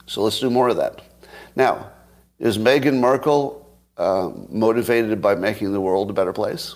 [0.05, 1.01] So let's do more of that.
[1.55, 1.91] Now,
[2.39, 3.65] is Meghan Markle
[3.97, 6.75] uh, motivated by making the world a better place?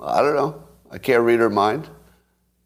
[0.00, 0.62] I don't know.
[0.90, 1.88] I can't read her mind.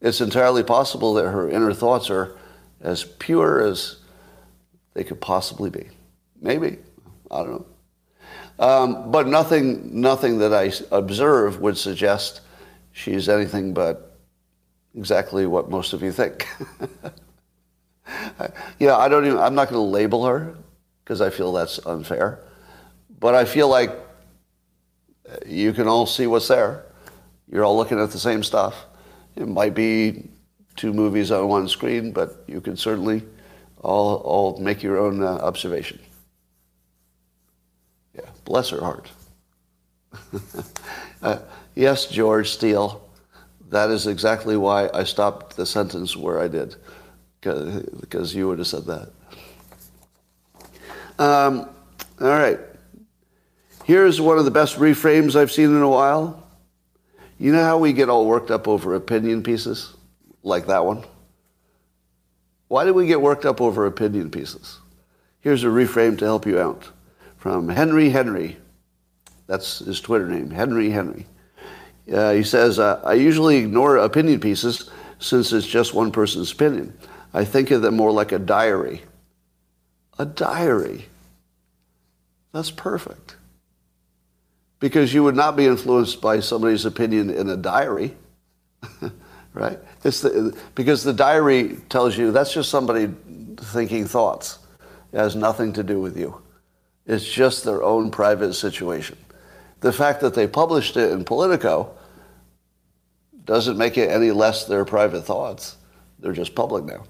[0.01, 2.37] It's entirely possible that her inner thoughts are
[2.81, 3.97] as pure as
[4.93, 5.87] they could possibly be.
[6.41, 6.77] Maybe.
[7.31, 7.65] I don't know.
[8.59, 12.41] Um, but nothing, nothing that I observe would suggest
[12.91, 14.17] she's anything but
[14.95, 16.47] exactly what most of you think.
[18.79, 20.55] yeah, I don't even, I'm not going to label her
[21.03, 22.39] because I feel that's unfair.
[23.19, 23.91] But I feel like
[25.45, 26.85] you can all see what's there.
[27.51, 28.85] You're all looking at the same stuff.
[29.37, 30.29] It might be
[30.75, 33.21] two movies on one screen, but you can certainly
[33.81, 35.99] all, all make your own uh, observation.
[38.15, 39.11] Yeah, bless her heart.
[41.21, 41.39] uh,
[41.75, 43.07] yes, George Steele,
[43.69, 46.75] that is exactly why I stopped the sentence where I did,
[47.41, 49.11] because you would have said that.
[51.19, 51.69] Um,
[52.19, 52.59] all right.
[53.83, 56.46] Here's one of the best reframes I've seen in a while.
[57.39, 59.93] You know how we get all worked up over opinion pieces
[60.43, 61.03] like that one?
[62.67, 64.79] Why do we get worked up over opinion pieces?
[65.39, 66.89] Here's a reframe to help you out
[67.37, 68.57] from Henry Henry.
[69.45, 71.25] That's his Twitter name, Henry Henry.
[72.11, 76.97] Uh, he says, uh, I usually ignore opinion pieces since it's just one person's opinion.
[77.33, 79.03] I think of them more like a diary.
[80.17, 81.05] A diary.
[82.51, 83.35] That's perfect
[84.79, 88.15] because you would not be influenced by somebody's opinion in a diary,
[89.53, 89.79] right?
[90.01, 93.09] The, because the diary tells you that's just somebody
[93.57, 94.59] thinking thoughts.
[95.11, 96.41] It has nothing to do with you.
[97.05, 99.17] It's just their own private situation.
[99.79, 101.95] The fact that they published it in Politico
[103.45, 105.77] doesn't make it any less their private thoughts.
[106.19, 107.05] They're just public now.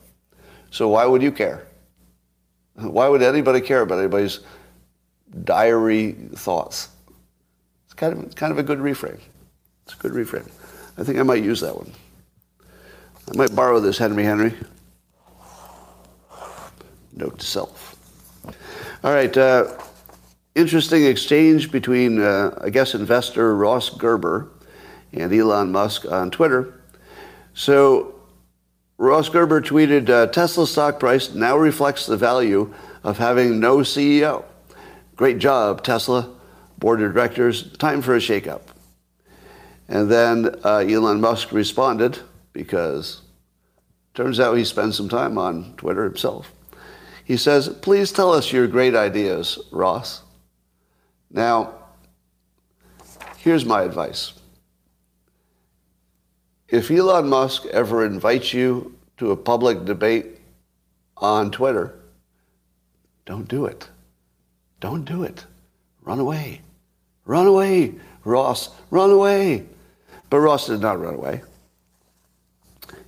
[0.70, 1.66] So why would you care?
[2.76, 4.42] Why would anybody care about anybody's
[5.44, 6.90] diary thoughts?
[7.98, 9.20] Kind of, kind of a good reframe.
[9.84, 10.50] It's a good reframe.
[10.98, 11.92] I think I might use that one.
[13.30, 14.54] I might borrow this Henry Henry.
[17.14, 17.96] Note to self.
[19.04, 19.36] All right.
[19.36, 19.78] Uh,
[20.56, 24.50] interesting exchange between, uh, I guess, investor Ross Gerber
[25.12, 26.82] and Elon Musk on Twitter.
[27.54, 28.16] So
[28.98, 32.74] Ross Gerber tweeted, uh, Tesla stock price now reflects the value
[33.04, 34.46] of having no CEO.
[35.16, 36.37] Great job, Tesla
[36.78, 38.62] board of directors, time for a shakeup.
[39.88, 42.20] And then uh, Elon Musk responded
[42.54, 43.22] because
[44.14, 46.52] turns out he spends some time on Twitter himself.
[47.24, 50.24] He says, Please tell us your great ideas, Ross.
[51.30, 51.74] Now,
[53.48, 54.34] Here's my advice.
[56.68, 60.42] If Elon Musk ever invites you to a public debate
[61.16, 61.98] on Twitter,
[63.26, 63.90] don't do it.
[64.82, 65.46] Don't do it.
[66.02, 66.60] Run away.
[67.28, 68.70] Run away, Ross.
[68.90, 69.66] Run away.
[70.30, 71.44] But Ross did not run away.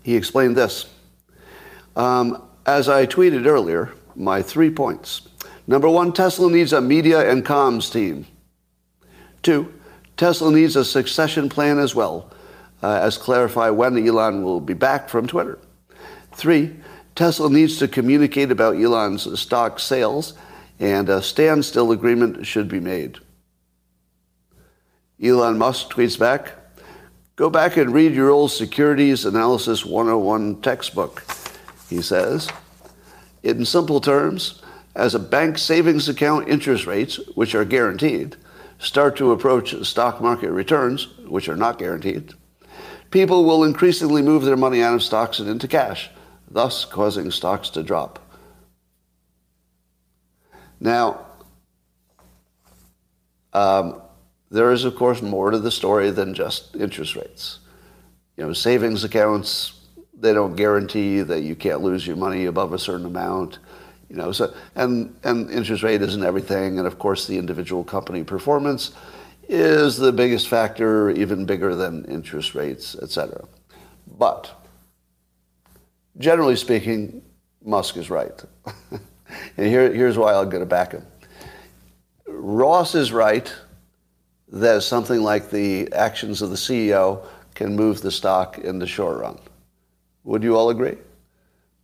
[0.03, 0.85] He explained this.
[1.95, 5.21] Um, as I tweeted earlier, my three points.
[5.67, 8.25] Number one, Tesla needs a media and comms team.
[9.41, 9.73] Two,
[10.17, 12.31] Tesla needs a succession plan as well,
[12.83, 15.59] uh, as clarify when Elon will be back from Twitter.
[16.33, 16.75] Three,
[17.15, 20.33] Tesla needs to communicate about Elon's stock sales,
[20.79, 23.19] and a standstill agreement should be made.
[25.21, 26.53] Elon Musk tweets back,
[27.35, 31.23] Go back and read your old Securities Analysis 101 textbook,
[31.89, 32.49] he says.
[33.43, 34.61] In simple terms,
[34.95, 38.35] as a bank savings account interest rates, which are guaranteed,
[38.77, 42.33] start to approach stock market returns, which are not guaranteed,
[43.11, 46.09] people will increasingly move their money out of stocks and into cash,
[46.49, 48.19] thus causing stocks to drop.
[50.79, 51.25] Now,
[53.53, 54.01] um,
[54.51, 57.59] there is, of course, more to the story than just interest rates.
[58.35, 59.73] You know, savings accounts,
[60.13, 63.59] they don't guarantee that you can't lose your money above a certain amount.
[64.09, 68.23] You know, so and and interest rate isn't everything, and of course, the individual company
[68.23, 68.91] performance
[69.47, 73.45] is the biggest factor, even bigger than interest rates, et cetera.
[74.17, 74.51] But
[76.17, 77.21] generally speaking,
[77.63, 78.43] Musk is right.
[79.57, 81.05] and here, here's why I'm going to back him.
[82.27, 83.53] Ross is right
[84.51, 87.25] that something like the actions of the CEO
[87.55, 89.37] can move the stock in the short run.
[90.23, 90.97] Would you all agree?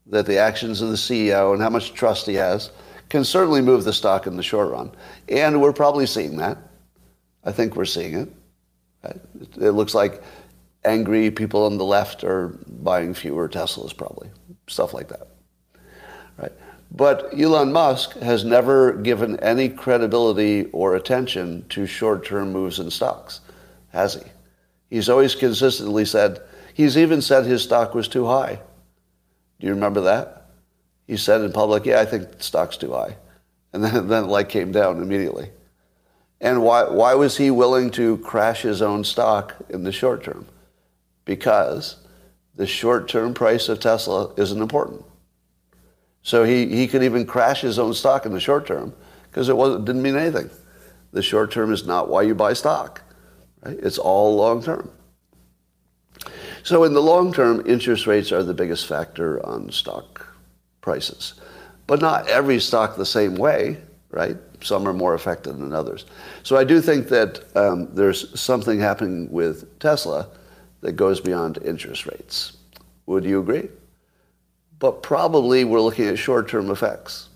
[0.08, 2.72] That the actions of the CEO and how much trust he has
[3.10, 4.92] can certainly move the stock in the short run.
[5.30, 6.58] And we're probably seeing that.
[7.44, 8.30] I think we're seeing it.
[9.62, 10.24] It looks like
[10.84, 14.30] angry people on the left are buying fewer Teslas, probably.
[14.68, 15.28] Stuff like that.
[16.96, 23.42] But Elon Musk has never given any credibility or attention to short-term moves in stocks,
[23.90, 24.22] has he?
[24.90, 26.40] He's always consistently said,
[26.74, 28.62] he's even said his stock was too high.
[29.60, 30.46] Do you remember that?
[31.06, 33.18] He said in public, yeah, I think the stock's too high.
[33.74, 35.50] And then, then the light came down immediately.
[36.40, 40.46] And why, why was he willing to crash his own stock in the short term?
[41.26, 41.98] Because
[42.56, 45.04] the short term price of Tesla isn't important.
[46.26, 48.96] So he, he could even crash his own stock in the short term
[49.30, 50.50] because it, wasn't, didn't mean anything.
[51.12, 53.04] The short term is not why you buy stock.
[53.62, 53.78] Right?
[53.80, 54.90] It's all long term.
[56.64, 60.26] So in the long term, interest rates are the biggest factor on stock
[60.82, 61.36] prices.
[61.86, 63.78] But not every stock the same way,
[64.10, 64.36] right?
[64.62, 66.06] Some are more affected than others.
[66.42, 70.28] So I do think that um, there's something happening with Tesla
[70.82, 72.58] that goes beyond interest rates.
[73.06, 73.70] Would you agree?
[74.80, 77.30] But probably we're looking at short-term effects.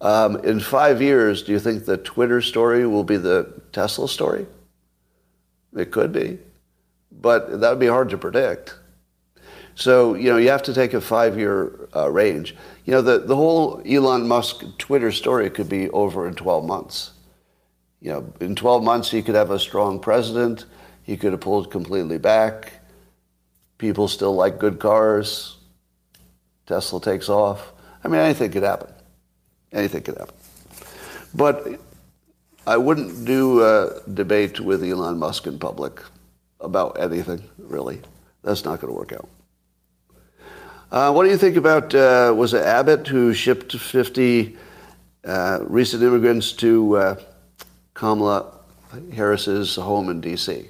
[0.00, 4.46] Um, in five years, do you think the Twitter story will be the Tesla story?
[5.76, 6.38] It could be,
[7.12, 8.74] but that would be hard to predict.
[9.74, 12.54] So, you know, you have to take a five-year uh, range.
[12.84, 17.12] You know, the, the whole Elon Musk Twitter story could be over in 12 months.
[18.00, 20.66] You know, in 12 months, he could have a strong president.
[21.04, 22.72] He could have pulled completely back.
[23.78, 25.56] People still like good cars.
[26.72, 27.70] Tesla takes off.
[28.02, 28.90] I mean, anything could happen.
[29.72, 30.34] Anything could happen.
[31.34, 31.78] But
[32.66, 36.00] I wouldn't do a debate with Elon Musk in public
[36.60, 38.00] about anything, really.
[38.42, 39.28] That's not going to work out.
[40.90, 44.56] Uh, what do you think about, uh, was it Abbott who shipped 50
[45.26, 47.14] uh, recent immigrants to uh,
[47.92, 48.50] Kamala
[49.12, 50.68] Harris's home in D.C.?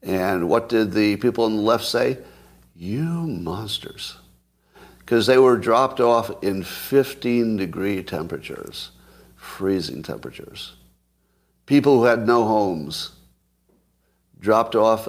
[0.00, 2.18] And what did the people on the left say?
[2.76, 4.16] You monsters
[5.08, 8.90] because they were dropped off in 15 degree temperatures,
[9.36, 10.74] freezing temperatures.
[11.64, 13.12] People who had no homes
[14.38, 15.08] dropped off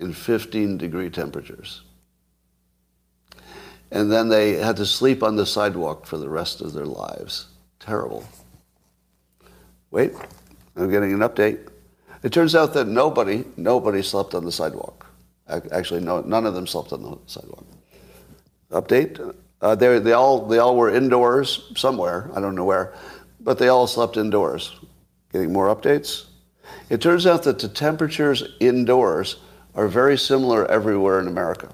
[0.00, 1.82] in 15 degree temperatures.
[3.92, 7.46] And then they had to sleep on the sidewalk for the rest of their lives.
[7.78, 8.26] Terrible.
[9.92, 10.14] Wait,
[10.74, 11.68] I'm getting an update.
[12.24, 15.06] It turns out that nobody, nobody slept on the sidewalk.
[15.46, 17.64] Actually, no, none of them slept on the sidewalk
[18.70, 19.34] update.
[19.60, 22.94] Uh, they, they, all, they all were indoors somewhere, I don't know where,
[23.40, 24.78] but they all slept indoors.
[25.32, 26.26] Getting more updates?
[26.90, 29.36] It turns out that the temperatures indoors
[29.74, 31.72] are very similar everywhere in America.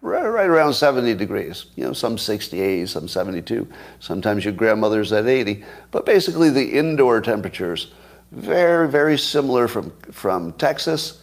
[0.00, 1.66] Right, right around 70 degrees.
[1.74, 3.66] You know, some 68, some 72.
[3.98, 5.64] Sometimes your grandmother's at 80.
[5.90, 7.92] But basically the indoor temperatures
[8.32, 11.22] Very, very similar from, from Texas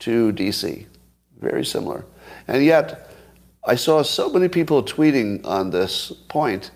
[0.00, 0.86] to DC.
[1.40, 2.04] Very similar.
[2.48, 3.11] And yet,
[3.64, 6.72] I saw so many people tweeting on this point,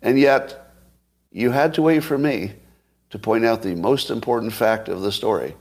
[0.00, 0.72] and yet
[1.32, 2.52] you had to wait for me
[3.10, 5.56] to point out the most important fact of the story.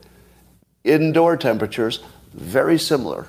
[0.84, 2.02] Indoor temperatures,
[2.34, 3.28] very similar,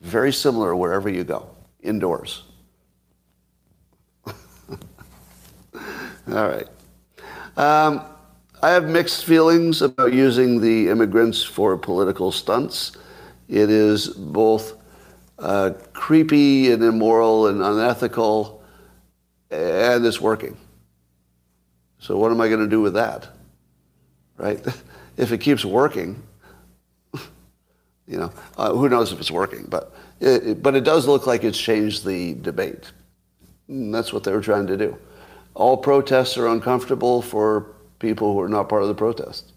[0.00, 1.48] very similar wherever you go,
[1.80, 2.42] indoors.
[4.26, 4.32] All
[6.26, 6.68] right.
[7.56, 8.02] Um,
[8.60, 12.92] I have mixed feelings about using the immigrants for political stunts.
[13.48, 14.81] It is both
[15.42, 18.62] uh, creepy and immoral and unethical,
[19.50, 20.56] and it's working.
[21.98, 23.28] So what am I going to do with that?
[24.36, 24.64] Right?
[25.14, 26.22] If it keeps working,
[27.12, 29.66] you know, uh, who knows if it's working?
[29.68, 32.90] But it, but it does look like it's changed the debate.
[33.68, 34.96] And that's what they were trying to do.
[35.52, 39.52] All protests are uncomfortable for people who are not part of the protest.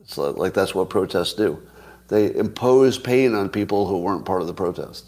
[0.00, 1.60] It's like that's what protests do.
[2.08, 5.06] They impose pain on people who weren't part of the protest.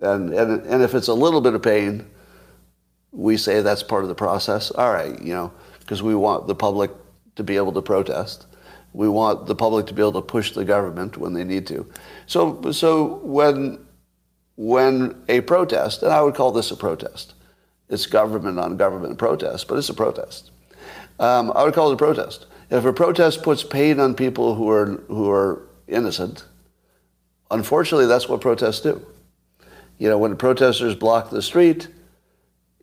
[0.00, 2.06] And, and, and if it's a little bit of pain,
[3.12, 4.72] we say that's part of the process.
[4.72, 6.90] All right, you know, because we want the public
[7.36, 8.46] to be able to protest.
[8.92, 11.90] We want the public to be able to push the government when they need to.
[12.26, 13.78] So, so when,
[14.56, 17.34] when a protest, and I would call this a protest,
[17.88, 20.50] it's government on government protest, but it's a protest.
[21.18, 22.46] Um, I would call it a protest.
[22.72, 26.46] If a protest puts pain on people who are, who are innocent,
[27.50, 29.04] unfortunately, that's what protests do.
[29.98, 31.88] You know, when protesters block the street,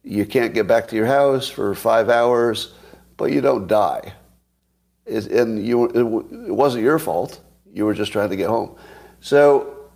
[0.04, 2.72] you can't get back to your house for five hours,
[3.18, 4.14] but you don't die.
[5.08, 5.98] It, and you, it,
[6.48, 7.42] it wasn't your fault.
[7.74, 8.76] You were just trying to get home.
[9.22, 9.90] So,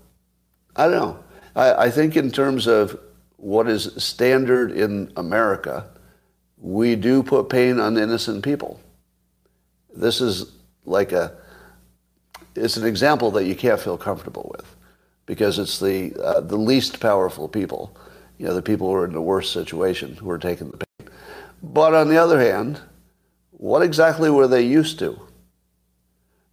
[0.75, 1.23] I don't know.
[1.55, 2.99] I, I think in terms of
[3.37, 5.87] what is standard in America,
[6.57, 8.79] we do put pain on innocent people.
[9.95, 10.51] This is
[10.85, 11.35] like a,
[12.55, 14.75] it's an example that you can't feel comfortable with
[15.25, 17.95] because it's the, uh, the least powerful people,
[18.37, 21.09] you know, the people who are in the worst situation who are taking the pain.
[21.61, 22.81] But on the other hand,
[23.51, 25.19] what exactly were they used to?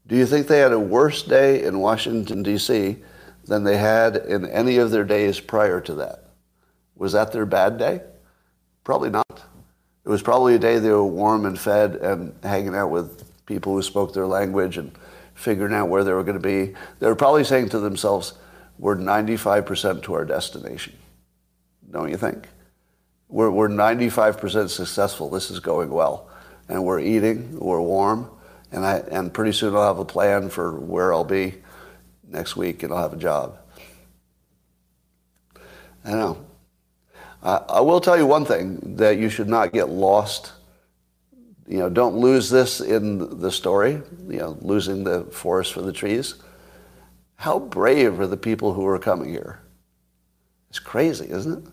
[0.07, 2.97] Do you think they had a worse day in Washington, D.C.
[3.45, 6.31] than they had in any of their days prior to that?
[6.97, 8.03] Was that their bad day?
[8.85, 9.25] Probably not.
[10.05, 13.75] It was probably a day they were warm and fed and hanging out with people
[13.75, 14.93] who spoke their language and
[15.35, 16.73] figuring out where they were going to be.
[17.01, 18.35] They were probably saying to themselves,
[18.79, 20.97] we're 95% to our destination.
[21.91, 22.47] Don't you think?
[23.29, 25.29] We're, we're 95% successful.
[25.29, 26.31] This is going well.
[26.69, 28.31] And we're eating, we're warm,
[28.71, 31.57] and, I, and pretty soon I'll have a plan for where I'll be
[32.29, 33.59] next week and I'll have a job.
[36.05, 36.47] I know.
[37.43, 40.53] Uh, I will tell you one thing that you should not get lost.
[41.71, 45.93] You know, don't lose this in the story, you know, losing the forest for the
[45.93, 46.35] trees.
[47.37, 49.61] How brave are the people who are coming here?
[50.69, 51.73] It's crazy, isn't it?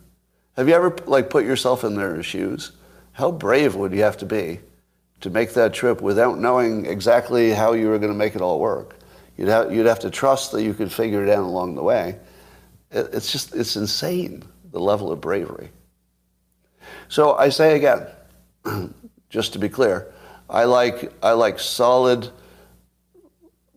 [0.55, 2.73] Have you ever like put yourself in their shoes?
[3.13, 4.59] How brave would you have to be
[5.21, 8.59] to make that trip without knowing exactly how you were going to make it all
[8.59, 8.97] work?
[9.35, 12.19] You'd have, you'd have to trust that you could figure it out along the way.
[12.91, 15.71] It, it's just, it's insane the level of bravery.
[17.09, 18.05] So I say again,
[19.29, 20.13] just to be clear,
[20.49, 22.29] I like, I like solid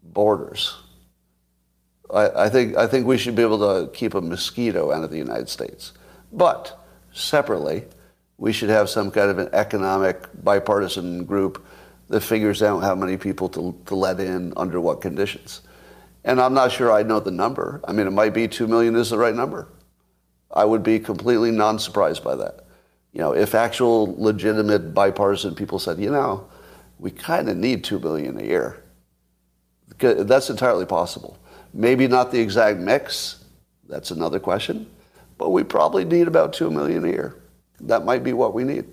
[0.02, 0.76] borders.
[2.12, 5.10] I, I, think, I think we should be able to keep a mosquito out of
[5.10, 5.92] the United States.
[6.32, 6.78] But
[7.12, 7.84] separately,
[8.38, 11.64] we should have some kind of an economic bipartisan group
[12.08, 15.62] that figures out how many people to, to let in under what conditions.
[16.24, 17.80] And I'm not sure I know the number.
[17.84, 19.68] I mean, it might be 2 million is the right number.
[20.52, 22.66] I would be completely non-surprised by that.
[23.12, 26.48] You know, if actual legitimate bipartisan people said, you know,
[26.98, 28.82] we kind of need two billion a year.
[29.98, 31.38] That's entirely possible.
[31.74, 33.44] Maybe not the exact mix.
[33.88, 34.88] That's another question.
[35.38, 37.36] But we probably need about two million a year.
[37.80, 38.84] That might be what we need.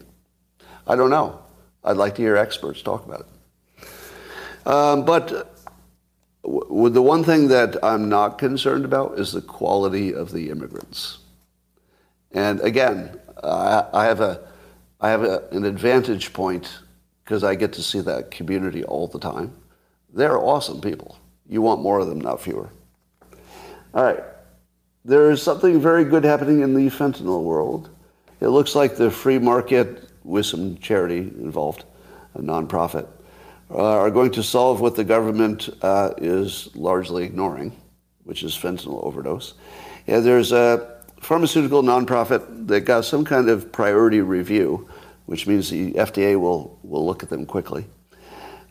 [0.88, 1.40] I don't know.
[1.84, 4.68] I'd like to hear experts talk about it.
[4.68, 5.56] Um, but
[6.44, 11.20] w- the one thing that I'm not concerned about is the quality of the immigrants.
[12.32, 14.48] And again, I have, a,
[15.02, 16.80] I have a, an advantage point
[17.24, 19.54] because I get to see that community all the time.
[20.14, 21.18] They're awesome people.
[21.50, 22.70] You want more of them, not fewer.
[23.94, 24.24] All right.
[25.06, 27.90] There is something very good happening in the fentanyl world.
[28.40, 31.86] It looks like the free market, with some charity involved,
[32.36, 33.08] a nonprofit,
[33.72, 37.76] uh, are going to solve what the government uh, is largely ignoring,
[38.24, 39.54] which is fentanyl overdose.
[40.06, 40.97] Yeah, there's a
[41.28, 44.88] pharmaceutical nonprofit that got some kind of priority review,
[45.26, 47.86] which means the FDA will, will look at them quickly.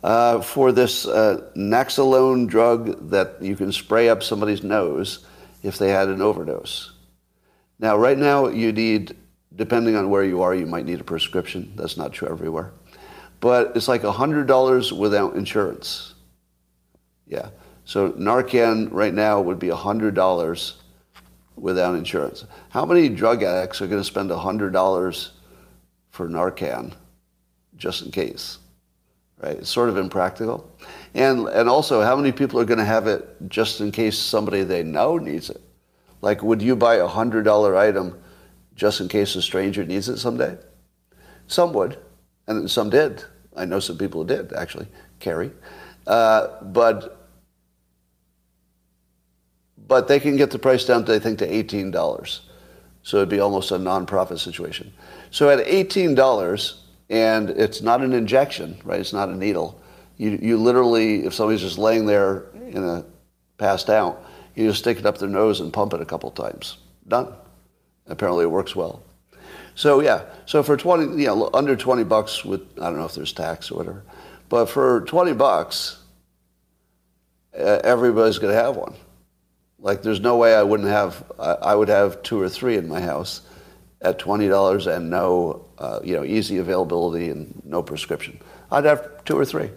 [0.02, 5.26] uh, for this uh, Naloxone drug that you can spray up somebody's nose
[5.62, 6.92] if they had an overdose.
[7.78, 9.16] Now, right now, you need,
[9.54, 11.72] depending on where you are, you might need a prescription.
[11.76, 12.72] That's not true everywhere.
[13.40, 16.14] But it's like $100 without insurance.
[17.26, 17.50] Yeah.
[17.84, 20.72] So Narcan right now would be $100
[21.56, 22.44] without insurance.
[22.68, 25.30] How many drug addicts are going to spend $100
[26.10, 26.94] for Narcan
[27.76, 28.58] just in case?
[29.38, 29.56] Right?
[29.56, 30.70] It's sort of impractical.
[31.14, 34.62] And, and also, how many people are going to have it just in case somebody
[34.62, 35.60] they know needs it?
[36.22, 38.18] Like, would you buy a $100 item
[38.74, 40.56] just in case a stranger needs it someday?
[41.46, 41.98] Some would,
[42.46, 43.24] and some did.
[43.54, 44.88] I know some people who did, actually,
[45.20, 45.50] carry.
[46.06, 47.15] Uh, but
[49.88, 52.40] but they can get the price down, to, I think, to $18.
[53.02, 54.92] So it'd be almost a nonprofit situation.
[55.30, 56.78] So at $18,
[57.08, 59.00] and it's not an injection, right?
[59.00, 59.80] It's not a needle.
[60.16, 63.04] You, you literally, if somebody's just laying there in a
[63.58, 64.24] passed out,
[64.54, 66.78] you just stick it up their nose and pump it a couple times.
[67.06, 67.32] Done.
[68.06, 69.02] Apparently it works well.
[69.74, 73.14] So yeah, so for 20, you know, under 20 bucks with, I don't know if
[73.14, 74.02] there's tax or whatever,
[74.48, 76.02] but for 20 bucks,
[77.56, 78.94] uh, everybody's going to have one.
[79.86, 83.00] Like, there's no way I wouldn't have, I would have two or three in my
[83.00, 83.42] house
[84.00, 88.40] at $20 and no, uh, you know, easy availability and no prescription.
[88.72, 89.70] I'd have two or three.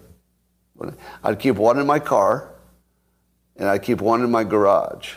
[1.24, 2.55] I'd keep one in my car
[3.55, 5.14] and I'd keep one in my garage.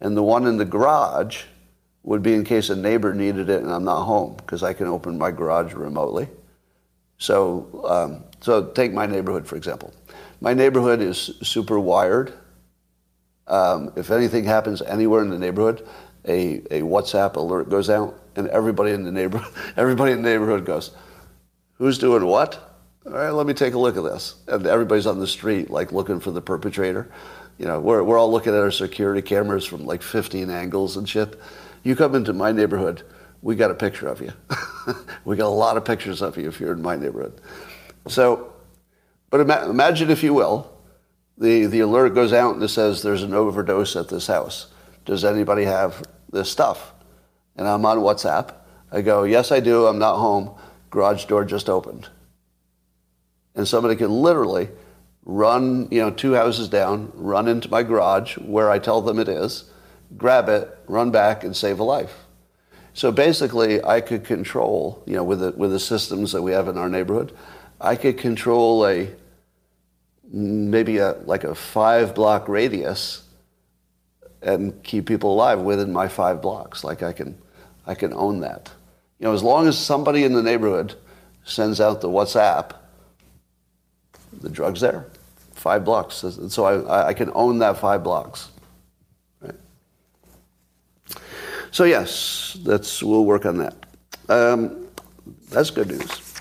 [0.00, 1.44] And the one in the garage
[2.02, 4.88] would be in case a neighbor needed it and I'm not home because I can
[4.88, 6.28] open my garage remotely.
[7.18, 9.94] So, um, so take my neighborhood, for example.
[10.40, 12.34] My neighborhood is super wired.
[13.52, 15.86] Um, if anything happens anywhere in the neighborhood,
[16.24, 20.64] a, a WhatsApp alert goes out, and everybody in the neighborhood, everybody in the neighborhood
[20.64, 20.90] goes,
[21.74, 22.72] "Who's doing what?"
[23.04, 24.36] All right, let me take a look at this.
[24.48, 27.10] And everybody's on the street, like looking for the perpetrator.
[27.58, 31.08] You know, we're, we're all looking at our security cameras from like 15 angles and
[31.08, 31.38] shit.
[31.82, 33.02] You come into my neighborhood,
[33.42, 34.32] we got a picture of you.
[35.24, 37.40] we got a lot of pictures of you if you're in my neighborhood.
[38.06, 38.52] So,
[39.30, 40.72] but ima- imagine, if you will,
[41.38, 44.68] the, the alert goes out and it says there's an overdose at this house.
[45.04, 46.92] Does anybody have this stuff?
[47.56, 48.54] And I'm on WhatsApp.
[48.90, 49.86] I go, yes, I do.
[49.86, 50.54] I'm not home.
[50.90, 52.08] Garage door just opened.
[53.54, 54.68] And somebody can literally
[55.24, 59.28] run, you know, two houses down, run into my garage where I tell them it
[59.28, 59.64] is,
[60.16, 62.26] grab it, run back, and save a life.
[62.94, 66.68] So basically, I could control, you know, with the, with the systems that we have
[66.68, 67.32] in our neighborhood,
[67.80, 69.08] I could control a
[70.32, 73.22] maybe a like a five block radius
[74.40, 76.82] and keep people alive within my five blocks.
[76.82, 77.38] Like I can,
[77.86, 78.70] I can own that.
[79.18, 80.94] You know, as long as somebody in the neighborhood
[81.44, 82.72] sends out the WhatsApp,
[84.40, 85.06] the drug's there,
[85.54, 86.24] five blocks.
[86.48, 88.50] So I, I can own that five blocks.
[89.40, 89.54] Right?
[91.70, 93.74] So yes, that's we'll work on that.
[94.28, 94.88] Um,
[95.50, 96.40] that's good news.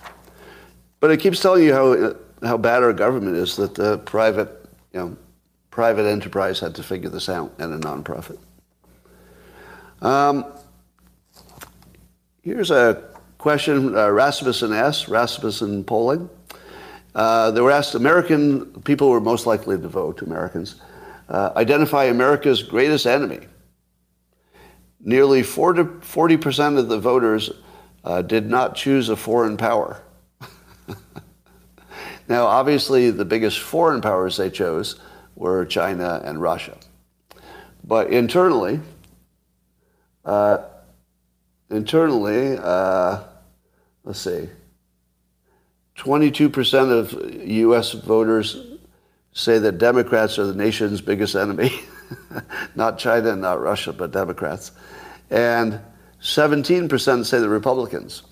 [1.00, 4.50] But it keeps telling you how how bad our government is that the private,
[4.94, 5.18] you know,
[5.70, 8.38] private enterprise had to figure this out and a nonprofit.
[10.02, 10.46] Um,
[12.42, 13.04] here's a
[13.38, 16.30] question uh, Rasmussen asked, Rasmussen polling.
[17.14, 20.82] Uh, they were asked, American people were most likely to vote, Americans,
[21.30, 23.40] uh, identify America's greatest enemy.
[25.00, 27.52] Nearly 40, 40% of the voters
[28.04, 30.02] uh, did not choose a foreign power.
[32.32, 34.96] now, obviously, the biggest foreign powers they chose
[35.36, 36.78] were China and Russia.
[37.84, 38.80] But internally,
[40.24, 40.60] uh,
[41.70, 43.24] internally, uh,
[44.06, 44.48] let's see,
[45.98, 47.92] 22% of U.S.
[47.92, 48.66] voters
[49.34, 51.82] say that Democrats are the nation's biggest enemy.
[52.76, 54.72] not China, and not Russia, but Democrats.
[55.30, 55.82] And
[56.22, 58.24] 17% say the Republicans.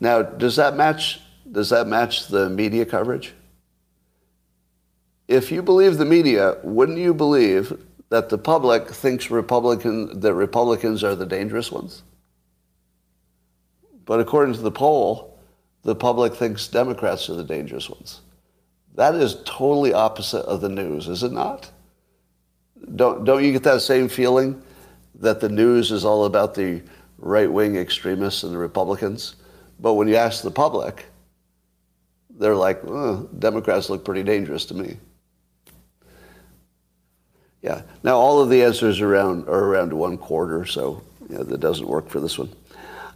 [0.00, 3.34] Now, does that match, does that match the media coverage?
[5.32, 7.72] If you believe the media, wouldn't you believe
[8.10, 12.02] that the public thinks Republican, that Republicans are the dangerous ones?
[14.04, 15.38] But according to the poll,
[15.84, 18.20] the public thinks Democrats are the dangerous ones.
[18.94, 21.70] That is totally opposite of the news, is it not?
[22.94, 24.62] Don't, don't you get that same feeling
[25.14, 26.82] that the news is all about the
[27.16, 29.36] right wing extremists and the Republicans?
[29.80, 31.06] But when you ask the public,
[32.28, 34.98] they're like, oh, Democrats look pretty dangerous to me.
[37.62, 37.82] Yeah.
[38.02, 41.86] Now all of the answers around are around one quarter, so you know, that doesn't
[41.86, 42.52] work for this one.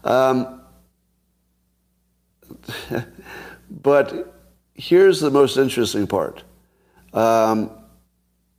[0.05, 0.62] Um,
[3.70, 4.34] but
[4.74, 6.44] here's the most interesting part.
[7.12, 7.70] Um,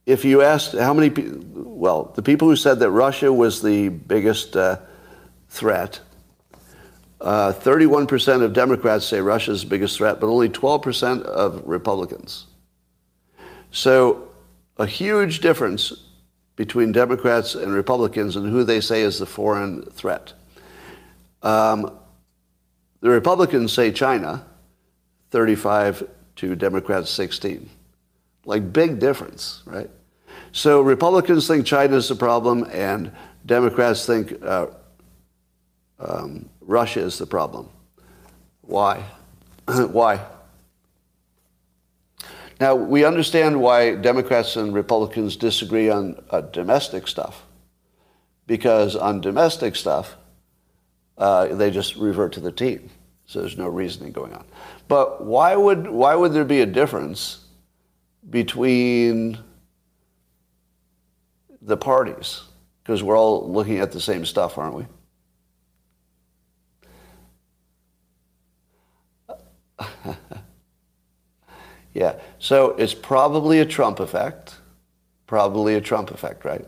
[0.06, 1.12] if you asked how many
[1.54, 4.80] well, the people who said that Russia was the biggest uh,
[5.50, 6.00] threat,
[7.22, 12.46] uh, 31% of Democrats say Russia's the biggest threat, but only 12% of Republicans.
[13.72, 14.27] So
[14.78, 15.94] a huge difference
[16.56, 20.34] between Democrats and Republicans and who they say is the foreign threat.
[21.44, 21.98] Um,
[23.02, 24.46] the Republicans say China,
[25.32, 26.08] 35
[26.38, 27.70] to Democrats 16.
[28.46, 29.90] Like big difference, right?
[30.52, 33.12] So Republicans think China is the problem, and
[33.46, 34.68] Democrats think uh,
[36.00, 37.70] um, Russia is the problem.
[38.62, 39.04] Why?
[39.68, 40.26] why?
[42.60, 47.46] Now, we understand why Democrats and Republicans disagree on uh, domestic stuff.
[48.48, 50.16] Because on domestic stuff,
[51.18, 52.90] uh, they just revert to the team.
[53.26, 54.46] So there's no reasoning going on.
[54.88, 57.46] But why would, why would there be a difference
[58.30, 59.38] between
[61.62, 62.44] the parties?
[62.82, 64.86] Because we're all looking at the same stuff, aren't we?
[71.98, 72.20] Yeah.
[72.38, 74.56] So it's probably a Trump effect.
[75.26, 76.64] Probably a Trump effect, right?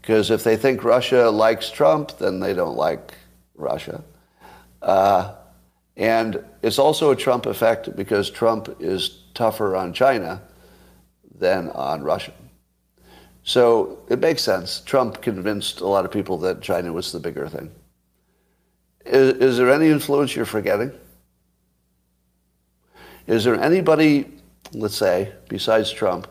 [0.00, 3.12] Because if they think Russia likes Trump, then they don't like
[3.56, 4.02] Russia.
[4.80, 5.34] Uh,
[5.98, 10.40] and it's also a Trump effect because Trump is tougher on China
[11.38, 12.32] than on Russia.
[13.42, 14.80] So it makes sense.
[14.80, 17.70] Trump convinced a lot of people that China was the bigger thing.
[19.04, 20.90] Is, is there any influence you're forgetting?
[23.26, 24.26] Is there anybody,
[24.72, 26.28] let's say, besides Trump,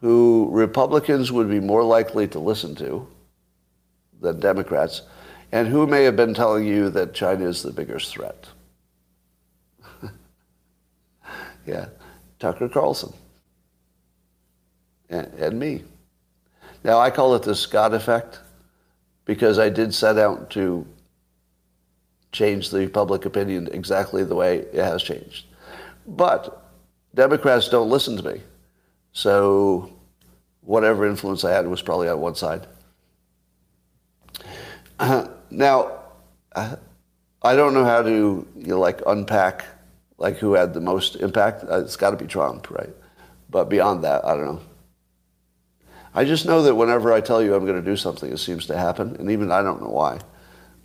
[0.00, 3.06] who Republicans would be more likely to listen to
[4.20, 5.02] than Democrats,
[5.52, 8.46] and who may have been telling you that China is the biggest threat?
[11.66, 11.86] yeah,
[12.38, 13.12] Tucker Carlson
[15.10, 15.84] and, and me.
[16.84, 18.40] Now, I call it the Scott effect
[19.24, 20.86] because I did set out to
[22.32, 25.46] change the public opinion exactly the way it has changed.
[26.06, 26.67] But
[27.14, 28.40] Democrats don't listen to me.
[29.12, 29.92] So
[30.60, 32.66] whatever influence I had was probably on one side.
[34.98, 35.98] Uh, now,
[36.54, 39.64] I don't know how to you know, like unpack
[40.18, 41.64] like who had the most impact.
[41.64, 42.90] Uh, it's got to be Trump, right?
[43.48, 44.60] But beyond that, I don't know.
[46.14, 48.66] I just know that whenever I tell you I'm going to do something, it seems
[48.66, 50.18] to happen, and even I don't know why.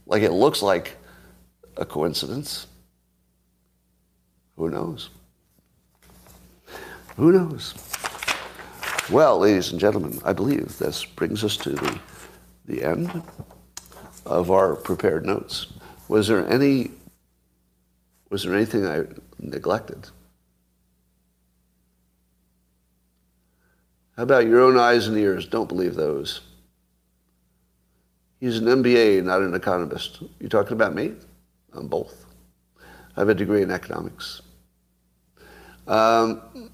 [0.05, 0.97] Like it looks like
[1.75, 2.67] a coincidence.
[4.57, 5.09] Who knows?
[7.17, 7.73] Who knows?
[9.11, 11.99] Well, ladies and gentlemen, I believe this brings us to the,
[12.65, 13.23] the end
[14.25, 15.67] of our prepared notes.
[16.07, 16.91] Was there any
[18.29, 19.03] was there anything I
[19.37, 20.09] neglected?
[24.17, 25.45] How about your own eyes and ears?
[25.45, 26.41] Don't believe those.
[28.39, 30.23] He's an MBA, not an economist.
[30.39, 31.13] You talking about me?
[31.73, 32.25] I'm both.
[33.15, 34.41] I have a degree in economics.
[35.87, 36.71] Um,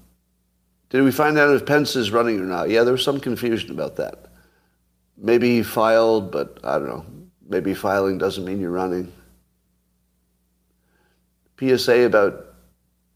[0.90, 2.68] did we find out if Pence is running or not?
[2.68, 4.26] Yeah, there was some confusion about that.
[5.16, 7.06] Maybe he filed, but I don't know.
[7.48, 9.12] Maybe filing doesn't mean you're running.
[11.58, 12.54] PSA about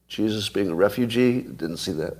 [0.06, 2.16] Jesus being a refugee, didn't see that.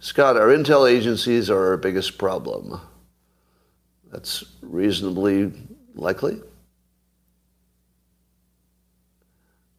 [0.00, 2.80] Scott, our intel agencies are our biggest problem.
[4.10, 5.52] That's reasonably
[5.94, 6.40] likely.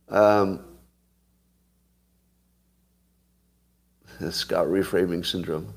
[0.09, 0.66] Um,
[4.31, 5.73] Scott reframing syndrome.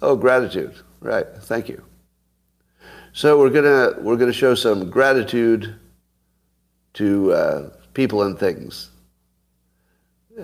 [0.00, 0.74] Oh, gratitude.
[1.00, 1.26] Right.
[1.42, 1.82] Thank you.
[3.12, 5.74] So we're gonna we're gonna show some gratitude
[6.94, 8.90] to uh, people and things.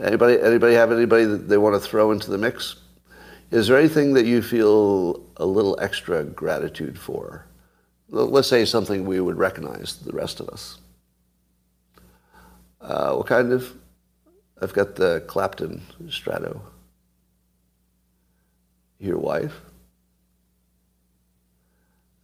[0.02, 2.76] Anybody anybody have anybody that they want to throw into the mix?
[3.50, 7.46] Is there anything that you feel a little extra gratitude for?
[8.08, 10.78] Let's say something we would recognize, the rest of us.
[12.80, 13.72] Uh, what kind of
[14.64, 16.62] I've got the Clapton Strato.
[18.98, 19.60] Your wife.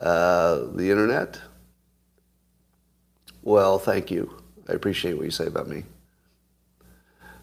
[0.00, 1.38] Uh, the internet.
[3.42, 4.42] Well, thank you.
[4.70, 5.84] I appreciate what you say about me.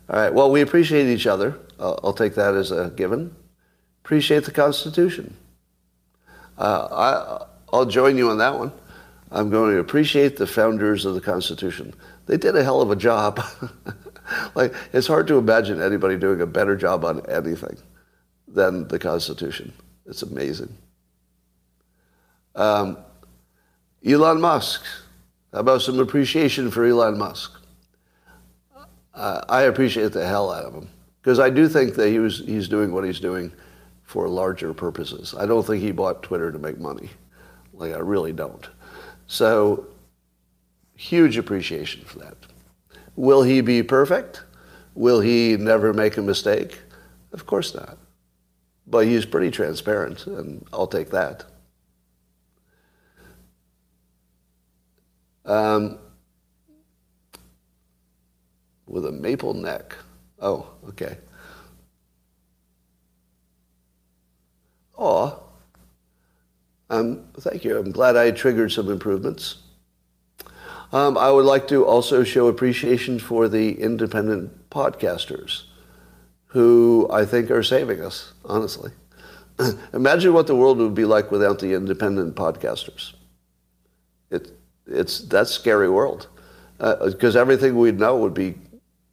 [0.10, 0.34] All right.
[0.34, 1.60] Well, we appreciate each other.
[1.80, 3.36] I'll, I'll take that as a given.
[4.04, 5.36] Appreciate the Constitution.
[6.58, 8.72] Uh, I, I'll join you on that one.
[9.32, 11.94] I'm going to appreciate the founders of the Constitution.
[12.26, 13.40] They did a hell of a job.
[14.56, 17.78] like it's hard to imagine anybody doing a better job on anything
[18.48, 19.74] than the Constitution.
[20.06, 20.76] It's amazing.
[22.56, 22.98] Um,
[24.06, 24.84] Elon Musk.
[25.54, 27.58] How about some appreciation for Elon Musk?
[29.18, 30.88] uh, I appreciate the hell out of him
[31.22, 33.52] because I do think that he was he's doing what he's doing
[34.04, 35.36] for larger purposes.
[35.38, 37.10] I don't think he bought Twitter to make money.
[37.74, 38.66] Like I really don't.
[39.26, 39.88] So
[40.96, 42.38] huge appreciation for that.
[43.18, 44.44] Will he be perfect?
[44.94, 46.80] Will he never make a mistake?
[47.34, 47.98] Of course not.
[48.86, 51.44] But he's pretty transparent, and I'll take that.
[55.44, 55.98] Um,
[58.86, 59.96] with a maple neck.
[60.40, 61.18] Oh, okay.
[64.96, 65.44] Oh,
[66.92, 67.78] um, thank you.
[67.78, 69.58] I'm glad I triggered some improvements.
[70.92, 75.64] Um, I would like to also show appreciation for the independent podcasters
[76.48, 78.92] who I think are saving us, honestly.
[79.94, 83.14] Imagine what the world would be like without the independent podcasters.
[84.30, 84.52] It,
[84.86, 86.28] it's that scary world
[86.78, 88.56] because uh, everything we'd know would be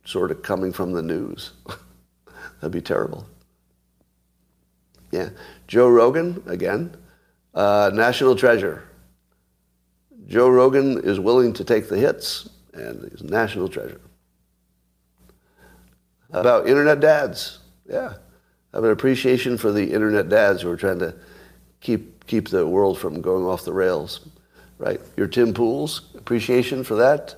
[0.04, 1.52] sort of coming from the news.
[2.60, 3.26] That'd be terrible.
[5.10, 5.30] Yeah.
[5.66, 6.96] Joe Rogan, again,
[7.54, 8.84] uh, national treasure.
[10.26, 14.00] Joe Rogan is willing to take the hits, and he's a national treasure.
[16.30, 17.58] About internet dads,
[17.88, 18.14] yeah.
[18.72, 21.14] I have an appreciation for the internet dads who are trying to
[21.80, 24.20] keep keep the world from going off the rails,
[24.78, 25.00] right?
[25.16, 27.36] Your Tim Pools, appreciation for that.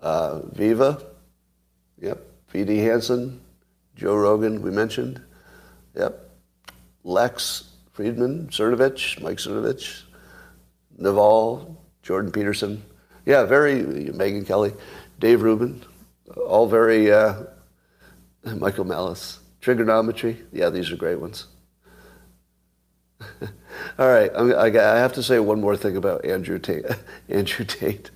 [0.00, 1.02] Uh, Viva,
[2.00, 2.22] yep.
[2.48, 2.78] V.D.
[2.78, 3.40] Hanson,
[3.96, 5.20] Joe Rogan, we mentioned,
[5.96, 6.30] yep.
[7.02, 10.02] Lex Fridman, Cernovich, Mike Cernovich,
[10.96, 11.73] Naval,
[12.04, 12.84] Jordan Peterson.
[13.26, 14.72] Yeah, very, Megyn Kelly,
[15.18, 15.82] Dave Rubin,
[16.46, 17.44] all very, uh,
[18.44, 19.40] Michael Malice.
[19.62, 21.46] Triggernometry, yeah, these are great ones.
[23.98, 26.84] all right, I, I have to say one more thing about Andrew Tate.
[27.30, 28.10] Andrew Tate.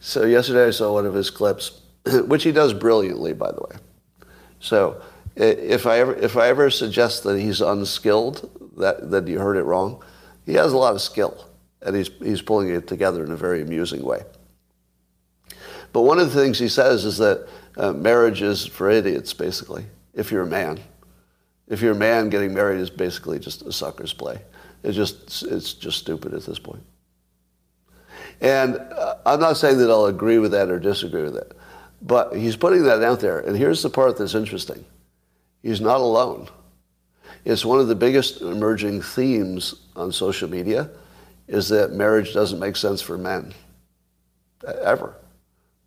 [0.00, 1.80] So yesterday I saw one of his clips,
[2.26, 3.76] which he does brilliantly, by the way.
[4.60, 5.00] So
[5.34, 9.62] if I ever if I ever suggest that he's unskilled, that that you heard it
[9.62, 10.02] wrong.
[10.44, 11.48] He has a lot of skill,
[11.86, 14.22] and he's he's pulling it together in a very amusing way.
[15.92, 19.86] But one of the things he says is that uh, marriage is for idiots, basically.
[20.12, 20.80] If you're a man,
[21.68, 24.42] if you're a man, getting married is basically just a sucker's play.
[24.82, 26.82] It's just it's just stupid at this point.
[28.40, 31.56] And uh, I'm not saying that I'll agree with that or disagree with it,
[32.02, 33.38] but he's putting that out there.
[33.38, 34.84] And here's the part that's interesting
[35.62, 36.48] He's not alone.
[37.44, 40.90] It's one of the biggest emerging themes on social media
[41.48, 43.54] is that marriage doesn't make sense for men.
[44.82, 45.16] Ever.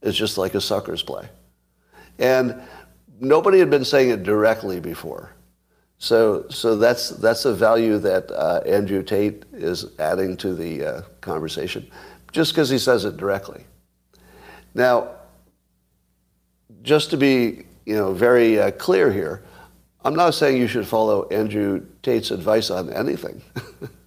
[0.01, 1.28] It's just like a sucker's play.
[2.18, 2.62] And
[3.20, 5.34] nobody had been saying it directly before.
[5.97, 11.01] So, so that's, that's a value that uh, Andrew Tate is adding to the uh,
[11.20, 11.89] conversation,
[12.32, 13.66] just because he says it directly.
[14.74, 15.10] Now,
[16.84, 19.43] just to be you know, very uh, clear here,
[20.05, 23.41] I'm not saying you should follow Andrew Tate's advice on anything.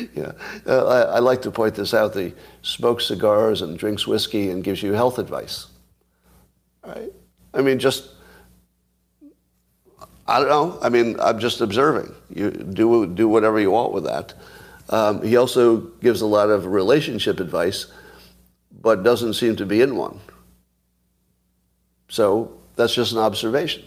[0.14, 0.32] yeah.
[0.66, 2.14] Uh, I, I, like to point this out.
[2.14, 5.66] He smokes cigars and drinks whiskey and gives you health advice.
[6.84, 7.12] Right?
[7.54, 8.10] I mean, just,
[10.26, 10.78] I don't know.
[10.82, 12.14] I mean, I'm just observing.
[12.34, 14.34] You do, do whatever you want with that.
[14.88, 17.86] Um, he also gives a lot of relationship advice,
[18.80, 20.20] but doesn't seem to be in one.
[22.08, 23.84] So that's just an observation,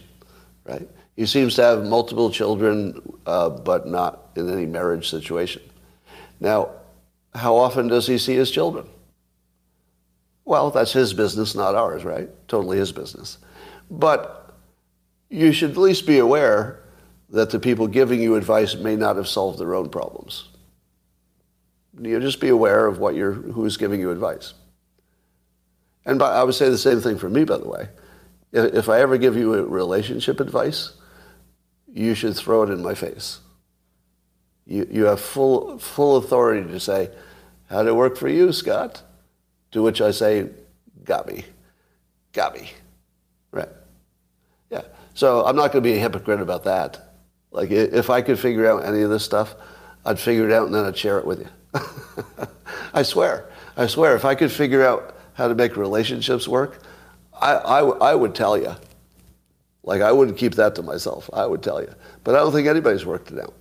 [0.64, 0.88] right?
[1.16, 5.62] He seems to have multiple children, uh, but not in any marriage situation.
[6.40, 6.70] Now,
[7.34, 8.88] how often does he see his children?
[10.44, 12.28] Well, that's his business, not ours, right?
[12.48, 13.38] Totally his business.
[13.90, 14.54] But
[15.28, 16.82] you should at least be aware
[17.30, 20.48] that the people giving you advice may not have solved their own problems.
[22.00, 24.54] You just be aware of what you're, who's giving you advice.
[26.04, 27.88] And by, I would say the same thing for me, by the way.
[28.52, 30.92] If I ever give you a relationship advice,
[31.92, 33.40] you should throw it in my face.
[34.66, 37.10] You, you have full, full authority to say,
[37.70, 39.02] how did it work for you, Scott?
[39.72, 40.48] To which I say.
[41.04, 41.26] Got
[42.56, 42.70] me.
[43.52, 43.68] Right.
[44.70, 44.82] Yeah.
[45.14, 47.14] So I'm not going to be a hypocrite about that.
[47.52, 49.54] Like, if I could figure out any of this stuff,
[50.04, 51.48] I'd figure it out and then I'd share it with you.
[52.94, 53.48] I swear.
[53.76, 54.16] I swear.
[54.16, 56.82] If I could figure out how to make relationships work,
[57.40, 58.74] I, I, I would tell you.
[59.82, 61.30] Like, I wouldn't keep that to myself.
[61.32, 61.94] I would tell you.
[62.24, 63.54] But I don't think anybody's worked it out.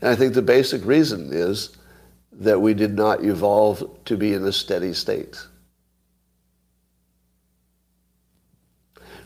[0.00, 1.76] And I think the basic reason is
[2.32, 5.46] that we did not evolve to be in a steady state.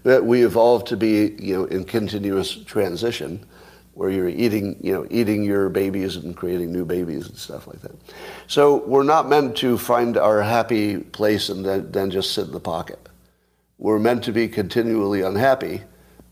[0.02, 3.46] That we evolved to be, you know, in continuous transition,
[3.94, 7.80] where you're eating, you know, eating your babies and creating new babies and stuff like
[7.82, 7.94] that.
[8.48, 12.52] So we're not meant to find our happy place and then, then just sit in
[12.52, 12.98] the pocket.
[13.78, 15.82] we're meant to be continually unhappy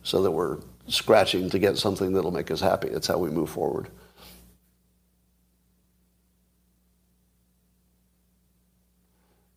[0.03, 2.89] so that we're scratching to get something that'll make us happy.
[2.89, 3.89] That's how we move forward.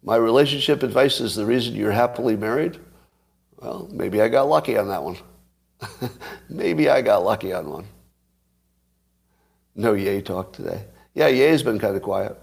[0.05, 2.77] My relationship advice is the reason you're happily married?
[3.57, 5.17] Well, maybe I got lucky on that one.
[6.49, 7.87] maybe I got lucky on one.
[9.73, 10.83] No Ye talk today.
[11.15, 12.37] Yeah, Ye's been kind of quiet.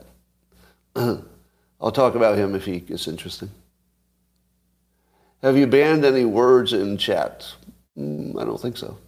[0.96, 3.50] I'll talk about him if he gets interesting.
[5.40, 7.46] Have you banned any words in chat?
[7.96, 8.98] Mm, I don't think so.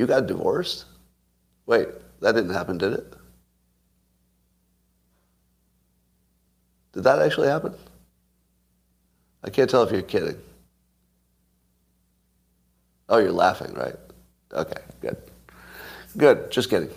[0.00, 0.86] You got divorced?
[1.66, 1.86] Wait,
[2.22, 3.12] that didn't happen, did it?
[6.94, 7.74] Did that actually happen?
[9.44, 10.38] I can't tell if you're kidding.
[13.10, 13.96] Oh, you're laughing, right?
[14.54, 15.18] Okay, good.
[16.16, 16.88] Good, just kidding.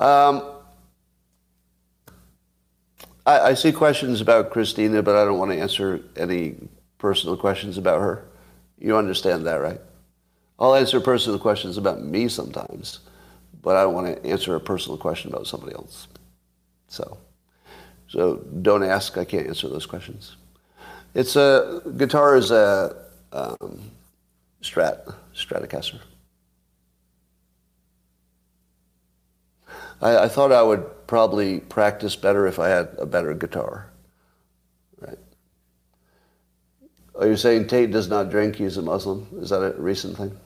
[0.00, 0.42] Um,
[3.26, 6.54] I, I, see questions about Christina, but I don't want to answer any
[6.96, 8.24] personal questions about her.
[8.78, 9.80] You understand that, right?
[10.60, 13.00] I'll answer personal questions about me sometimes,
[13.62, 16.06] but I don't want to answer a personal question about somebody else.
[16.88, 17.16] So,
[18.08, 19.16] so don't ask.
[19.16, 20.36] I can't answer those questions.
[21.14, 22.94] It's a guitar is a
[23.32, 23.90] um,
[24.62, 26.00] Strat Stratocaster.
[30.02, 33.90] I, I thought I would probably practice better if I had a better guitar.
[35.00, 35.18] Right.
[37.14, 38.56] Are you saying Tate does not drink?
[38.56, 39.26] He's a Muslim.
[39.40, 40.36] Is that a recent thing?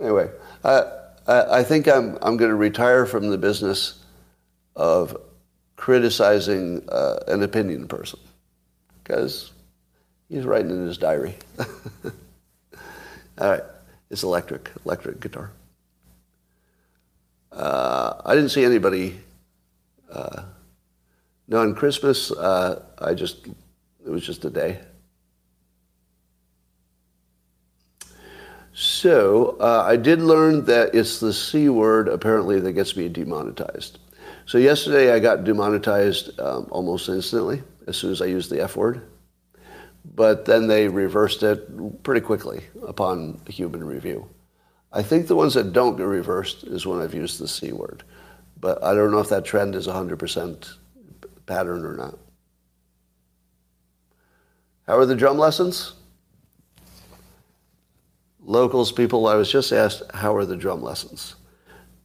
[0.00, 0.30] Anyway,
[0.64, 0.84] I,
[1.26, 4.02] I think I'm, I'm going to retire from the business
[4.74, 5.16] of
[5.76, 8.18] criticizing uh, an opinion person
[9.02, 9.52] because
[10.28, 11.36] he's writing in his diary.
[13.38, 13.62] All right,
[14.10, 15.50] it's electric, electric guitar.
[17.52, 19.20] Uh, I didn't see anybody.
[20.10, 20.44] Uh,
[21.48, 24.80] no, on Christmas, uh, I just, it was just a day.
[28.80, 33.98] So uh, I did learn that it's the C word apparently that gets me demonetized.
[34.46, 38.76] So yesterday I got demonetized um, almost instantly as soon as I used the F
[38.76, 39.06] word.
[40.14, 44.26] But then they reversed it pretty quickly upon human review.
[44.94, 48.02] I think the ones that don't get reversed is when I've used the C word.
[48.58, 50.74] But I don't know if that trend is 100%
[51.44, 52.18] pattern or not.
[54.86, 55.99] How are the drum lessons?
[58.50, 61.36] Locals, people, I was just asked, how are the drum lessons?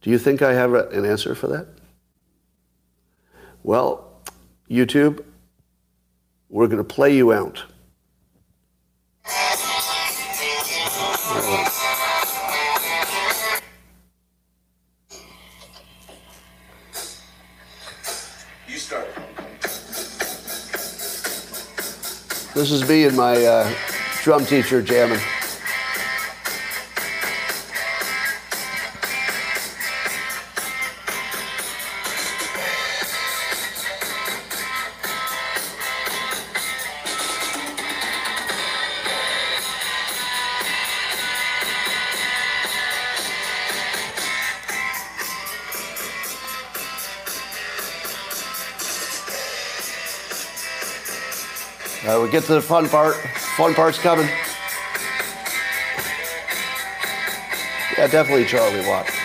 [0.00, 1.66] Do you think I have a, an answer for that?
[3.64, 4.22] Well,
[4.70, 5.24] YouTube,
[6.48, 7.64] we're going to play you out.
[18.68, 19.08] You start.
[22.54, 23.74] This is me and my uh,
[24.22, 25.18] drum teacher jamming.
[52.26, 53.14] We get to the fun part.
[53.56, 54.26] Fun part's coming.
[57.96, 59.15] Yeah, definitely Charlie Watt.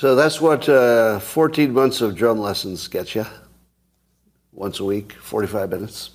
[0.00, 3.26] So that's what uh, 14 months of drum lessons get you.
[4.50, 6.12] Once a week, 45 minutes.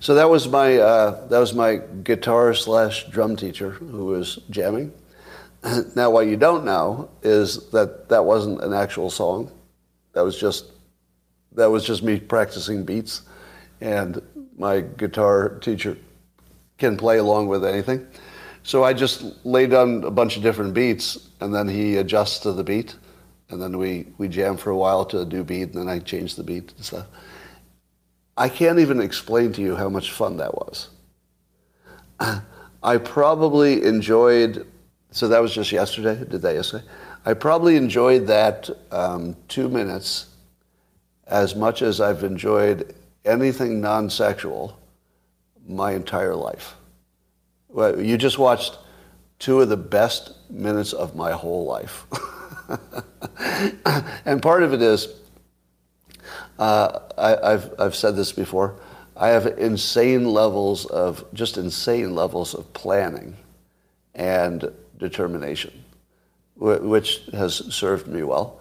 [0.00, 4.92] So that was my uh, that was my guitar slash drum teacher who was jamming.
[5.94, 9.52] Now, what you don't know is that that wasn't an actual song.
[10.14, 10.64] That was just
[11.52, 13.22] that was just me practicing beats,
[13.80, 14.20] and
[14.58, 15.96] my guitar teacher
[16.76, 18.04] can play along with anything.
[18.66, 22.50] So I just laid down a bunch of different beats, and then he adjusts to
[22.50, 22.96] the beat,
[23.48, 26.00] and then we we jam for a while to a new beat, and then I
[26.00, 27.06] change the beat and stuff.
[28.36, 30.88] I can't even explain to you how much fun that was.
[32.82, 34.66] I probably enjoyed,
[35.12, 36.84] so that was just yesterday, did that yesterday?
[37.24, 40.26] I probably enjoyed that um, two minutes
[41.28, 44.76] as much as I've enjoyed anything non sexual
[45.68, 46.74] my entire life.
[47.68, 48.78] Well, you just watched
[49.38, 52.06] two of the best minutes of my whole life.
[54.24, 55.08] and part of it is,
[56.58, 58.76] uh, I, have I've said this before.
[59.16, 63.36] I have insane levels of, just insane levels of planning
[64.14, 65.84] and determination,
[66.56, 68.60] which has served me well.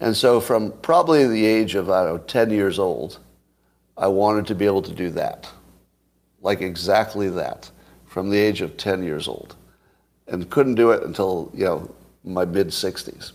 [0.00, 3.18] And so from probably the age of, I don't know, 10 years old,
[3.96, 5.48] I wanted to be able to do that.
[6.40, 7.70] Like exactly that,
[8.16, 9.56] from the age of 10 years old.
[10.26, 11.94] And couldn't do it until, you know,
[12.24, 13.32] my mid 60s.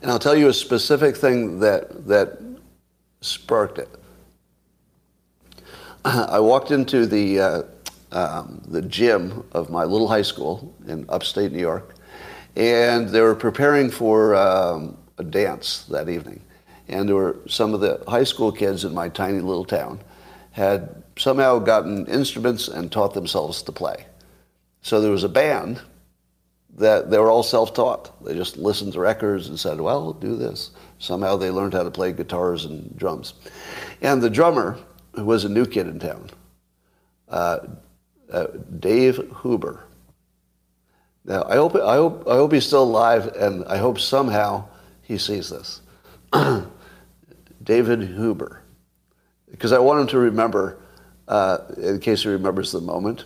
[0.00, 2.40] And I'll tell you a specific thing that, that
[3.20, 3.90] sparked it.
[6.06, 7.62] I walked into the, uh,
[8.10, 11.96] um, the gym of my little high school in upstate New York,
[12.56, 16.40] and they were preparing for um, a dance that evening.
[16.88, 20.00] And there were some of the high school kids in my tiny little town
[20.52, 24.06] had somehow gotten instruments and taught themselves to play.
[24.82, 25.80] So there was a band
[26.76, 28.24] that they were all self-taught.
[28.24, 30.70] They just listened to records and said, well, do this.
[30.98, 33.34] Somehow they learned how to play guitars and drums.
[34.00, 34.78] And the drummer,
[35.14, 36.30] who was a new kid in town,
[37.28, 37.58] uh,
[38.32, 38.46] uh,
[38.78, 39.84] Dave Huber.
[41.24, 44.68] Now, I hope, I, hope, I hope he's still alive, and I hope somehow
[45.02, 45.82] he sees this.
[47.62, 48.62] David Huber.
[49.60, 50.78] Because I want him to remember,
[51.28, 53.24] uh, in case he remembers the moment.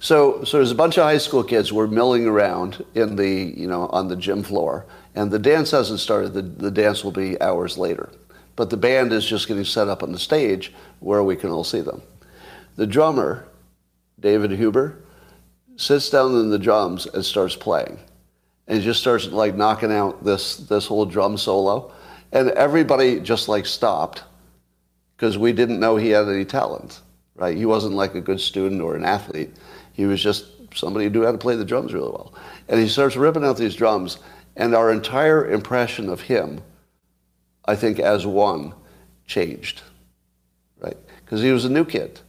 [0.00, 3.54] So, so there's a bunch of high school kids who are milling around in the,
[3.56, 6.34] you know, on the gym floor, and the dance hasn't started.
[6.34, 8.10] The, the dance will be hours later.
[8.56, 11.62] But the band is just getting set up on the stage where we can all
[11.62, 12.02] see them.
[12.74, 13.46] The drummer,
[14.18, 15.04] David Huber,
[15.76, 18.00] sits down in the drums and starts playing.
[18.66, 21.92] And just starts like knocking out this, this whole drum solo.
[22.32, 24.24] And everybody just like stopped
[25.16, 27.00] because we didn't know he had any talent,
[27.36, 27.56] right?
[27.56, 29.50] He wasn't like a good student or an athlete.
[29.92, 32.34] He was just somebody who knew how to play the drums really well.
[32.68, 34.18] And he starts ripping out these drums,
[34.56, 36.60] and our entire impression of him,
[37.64, 38.74] I think, as one,
[39.26, 39.82] changed,
[40.78, 40.96] right?
[41.24, 42.20] Because he was a new kid.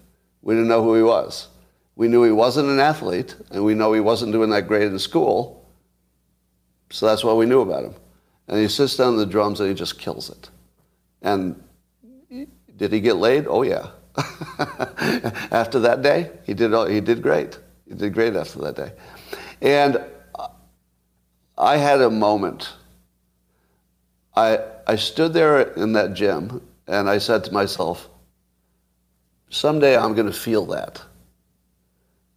[0.42, 1.48] We didn't know who he was.
[1.96, 5.00] We knew he wasn't an athlete, and we know he wasn't doing that great in
[5.00, 5.66] school.
[6.92, 7.96] So that's what we knew about him.
[8.48, 10.50] And he sits down the drums and he just kills it.
[11.22, 11.62] And
[12.76, 13.46] did he get laid?
[13.48, 13.92] Oh, yeah.
[15.52, 17.60] after that day, he did, he did great.
[17.88, 18.92] He did great after that day.
[19.62, 20.04] And
[21.58, 22.74] I had a moment.
[24.36, 28.10] I, I stood there in that gym and I said to myself,
[29.50, 31.02] someday I'm going to feel that.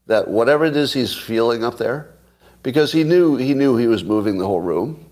[0.07, 2.15] That whatever it is he's feeling up there,
[2.63, 5.08] because he knew he knew he was moving the whole room,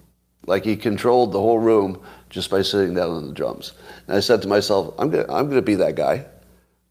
[0.46, 2.00] like he controlled the whole room
[2.30, 3.72] just by sitting down on the drums.
[4.06, 6.26] And I said to myself, I'm going I'm to be that guy.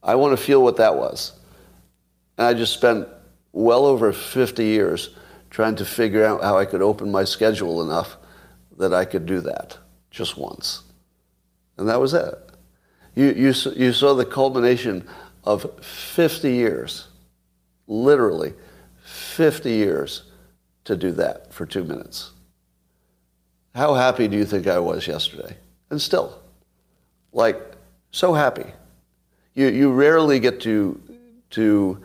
[0.04, 1.34] I want to feel what that was.
[2.38, 3.08] And I just spent
[3.54, 5.16] well over 50 years
[5.50, 8.18] trying to figure out how I could open my schedule enough
[8.78, 9.78] that I could do that
[10.12, 10.84] just once.
[11.78, 12.34] And that was it.
[13.16, 15.08] You, you, you saw the culmination
[15.46, 17.08] of 50 years,
[17.88, 18.54] literally
[19.06, 20.24] 50 years
[20.84, 22.32] to do that for two minutes.
[23.76, 25.58] How happy do you think I was yesterday?
[25.90, 26.40] And still,
[27.34, 27.62] like,
[28.12, 28.66] so happy.
[29.54, 30.98] You, you rarely get to,
[31.52, 32.02] to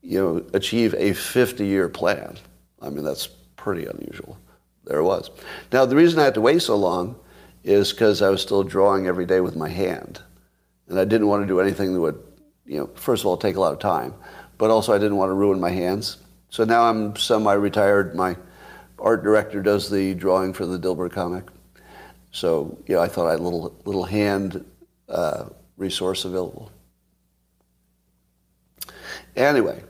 [0.00, 2.38] you know, achieve a 50-year plan.
[2.80, 4.38] I mean, that's pretty unusual.
[4.84, 5.30] There it was.
[5.70, 7.16] Now, the reason I had to wait so long
[7.62, 10.22] is because I was still drawing every day with my hand.
[10.88, 12.22] And I didn't want to do anything that would,
[12.64, 14.14] you know, first of all, take a lot of time,
[14.56, 16.16] but also I didn't want to ruin my hands.
[16.48, 18.14] So now I'm semi-retired.
[18.14, 18.36] My
[19.06, 21.44] art director does the drawing for the Dilbert comic.
[22.32, 24.64] So, you know, I thought I had a little, little hand
[25.08, 25.44] uh,
[25.76, 26.72] resource available.
[29.36, 29.80] Anyway,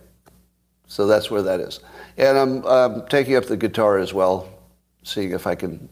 [0.87, 1.81] so that's where that is.
[2.19, 4.51] And I'm, I'm taking up the guitar as well.
[5.03, 5.89] seeing if I can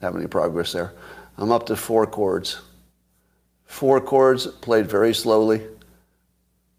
[0.00, 0.92] have any progress there.
[1.36, 2.60] I'm up to four chords.
[3.64, 5.66] Four chords played very slowly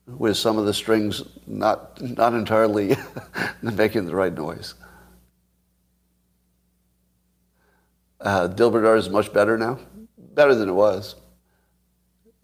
[0.07, 2.95] with some of the strings not, not entirely
[3.61, 4.75] making the right noise.
[8.25, 9.77] Uh, Dilbert art is much better now,
[10.17, 11.15] better than it was.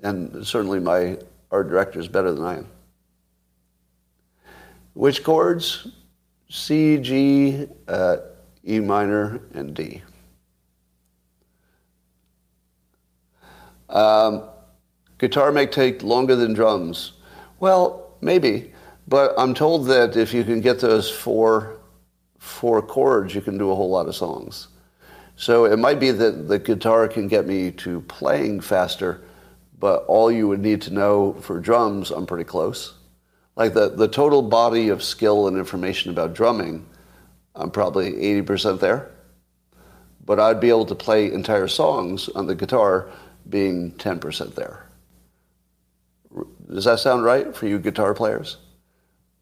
[0.03, 1.17] And certainly my
[1.49, 2.67] art director is better than I am.
[4.93, 5.87] Which chords?
[6.49, 8.17] C, G, uh,
[8.67, 10.03] E minor, and D.
[13.89, 14.43] Um,
[15.17, 17.13] guitar may take longer than drums.
[17.59, 18.71] Well, maybe,
[19.07, 21.79] but I'm told that if you can get those four,
[22.37, 24.67] four chords, you can do a whole lot of songs.
[25.41, 29.23] So it might be that the guitar can get me to playing faster,
[29.79, 32.93] but all you would need to know for drums, I'm pretty close.
[33.55, 36.85] Like the, the total body of skill and information about drumming,
[37.55, 39.09] I'm probably 80% there.
[40.23, 43.09] But I'd be able to play entire songs on the guitar
[43.49, 44.91] being 10% there.
[46.71, 48.57] Does that sound right for you guitar players?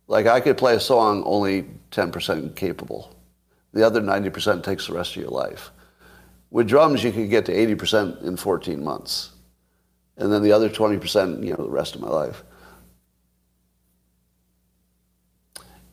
[0.08, 3.14] Like I could play a song only 10% capable.
[3.74, 5.72] The other 90% takes the rest of your life.
[6.52, 9.32] With drums, you could get to 80% in 14 months.
[10.18, 12.44] And then the other 20%, you know, the rest of my life.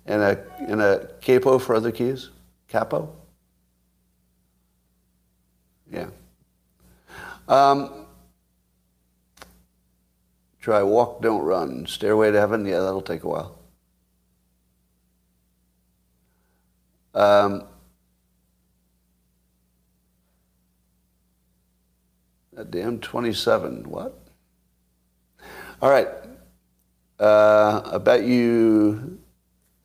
[0.06, 2.30] And a, and a capo for other keys?
[2.68, 3.14] Capo?
[5.90, 6.08] Yeah.
[7.48, 8.06] Um,
[10.60, 11.86] try walk, don't run.
[11.86, 13.58] Stairway to heaven, yeah, that'll take a while.
[17.14, 17.64] Um,
[22.56, 24.18] that damn 27, what?
[25.82, 26.08] All right.
[27.20, 29.18] Uh, I bet you.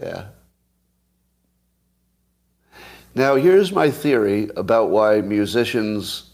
[0.00, 0.28] yeah.
[3.14, 6.30] Now, here's my theory about why musicians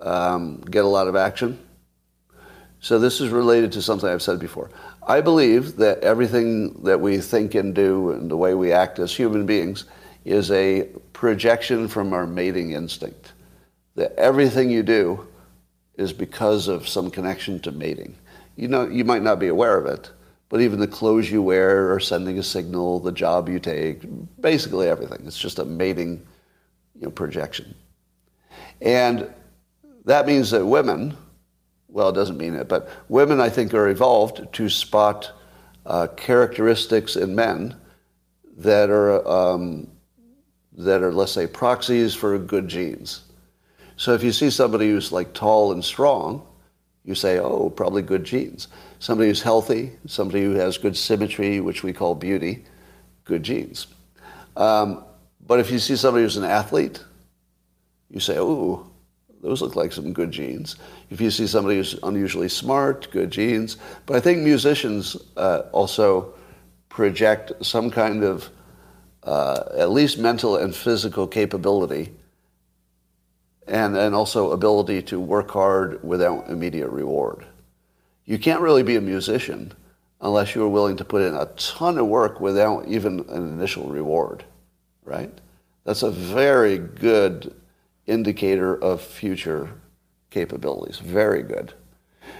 [0.00, 1.58] um, get a lot of action.
[2.80, 4.70] So, this is related to something I've said before.
[5.06, 9.14] I believe that everything that we think and do and the way we act as
[9.14, 9.84] human beings
[10.26, 10.82] is a
[11.12, 13.32] projection from our mating instinct.
[13.94, 15.26] That everything you do
[15.96, 18.16] is because of some connection to mating.
[18.56, 20.10] You know, you might not be aware of it,
[20.48, 24.02] but even the clothes you wear are sending a signal, the job you take,
[24.40, 25.22] basically everything.
[25.26, 26.26] It's just a mating
[26.96, 27.74] you know, projection.
[28.82, 29.32] And
[30.06, 31.16] that means that women,
[31.88, 35.30] well, it doesn't mean it, but women, I think, are evolved to spot
[35.86, 37.76] uh, characteristics in men
[38.56, 39.88] that are, um,
[40.76, 43.22] that are, let's say, proxies for good genes.
[43.96, 46.46] So if you see somebody who's like tall and strong,
[47.04, 48.68] you say, oh, probably good genes.
[48.98, 52.64] Somebody who's healthy, somebody who has good symmetry, which we call beauty,
[53.24, 53.86] good genes.
[54.56, 55.04] Um,
[55.46, 57.02] but if you see somebody who's an athlete,
[58.10, 58.90] you say, oh,
[59.42, 60.76] those look like some good genes.
[61.10, 63.76] If you see somebody who's unusually smart, good genes.
[64.04, 66.34] But I think musicians uh, also
[66.88, 68.50] project some kind of
[69.26, 72.12] uh, at least mental and physical capability
[73.66, 77.44] and, and also ability to work hard without immediate reward.
[78.24, 79.72] You can't really be a musician
[80.20, 83.88] unless you are willing to put in a ton of work without even an initial
[83.88, 84.44] reward,
[85.04, 85.32] right?
[85.84, 87.54] That's a very good
[88.06, 89.70] indicator of future
[90.30, 90.98] capabilities.
[90.98, 91.74] Very good.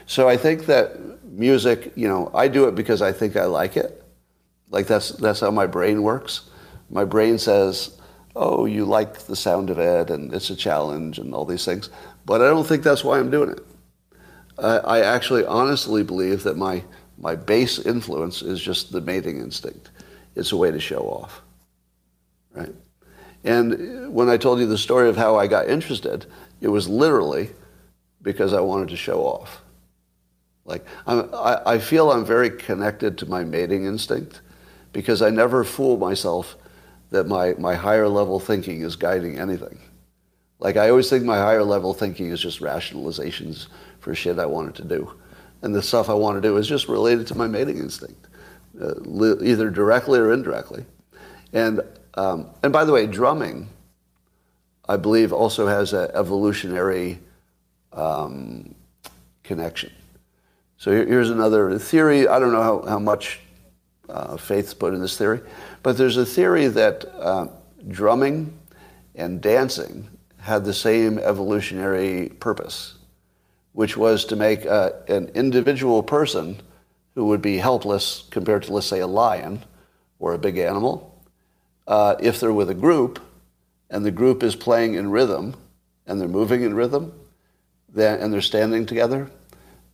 [0.06, 3.76] So I think that music, you know, I do it because I think I like
[3.76, 4.04] it.
[4.70, 6.42] Like that's that's how my brain works.
[6.90, 7.98] My brain says,
[8.34, 11.90] oh, you like the sound of it and it's a challenge and all these things.
[12.24, 13.60] But I don't think that's why I'm doing it.
[14.58, 16.82] I, actually honestly believe that my,
[17.18, 19.90] my base influence is just the mating instinct.
[20.34, 21.42] It's a way to show off,
[22.54, 22.74] right?
[23.44, 26.26] And when I told you the story of how I got interested,
[26.60, 27.50] it was literally
[28.22, 29.62] because I wanted to show off.
[30.64, 34.40] Like, I'm, I, I feel I'm very connected to my mating instinct
[34.92, 36.56] because I never fool myself
[37.10, 39.78] that my, my higher level thinking is guiding anything.
[40.58, 43.66] Like I always think my higher level thinking is just rationalizations
[44.00, 45.12] for shit I wanted to do.
[45.62, 48.26] And the stuff I want to do is just related to my mating instinct,
[48.80, 50.84] uh, li- either directly or indirectly.
[51.52, 51.80] And,
[52.14, 53.68] um, and by the way, drumming,
[54.88, 57.18] I believe, also has an evolutionary
[57.92, 58.74] um,
[59.42, 59.92] connection.
[60.78, 62.28] So here, here's another theory.
[62.28, 63.40] I don't know how, how much
[64.08, 65.40] uh, faith's put in this theory,
[65.82, 67.48] but there's a theory that uh,
[67.88, 68.58] drumming
[69.14, 70.08] and dancing
[70.38, 72.98] had the same evolutionary purpose,
[73.72, 76.60] which was to make uh, an individual person
[77.14, 79.64] who would be helpless compared to, let's say, a lion
[80.18, 81.12] or a big animal,
[81.86, 83.20] Uh, if they're with a group
[83.90, 85.54] and the group is playing in rhythm
[86.06, 87.12] and they're moving in rhythm
[87.94, 89.30] then, and they're standing together,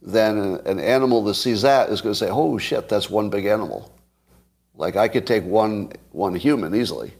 [0.01, 3.30] then an, an animal that sees that is going to say, oh shit, that's one
[3.30, 3.93] big animal.
[4.83, 7.13] Like I could take one, one human easily,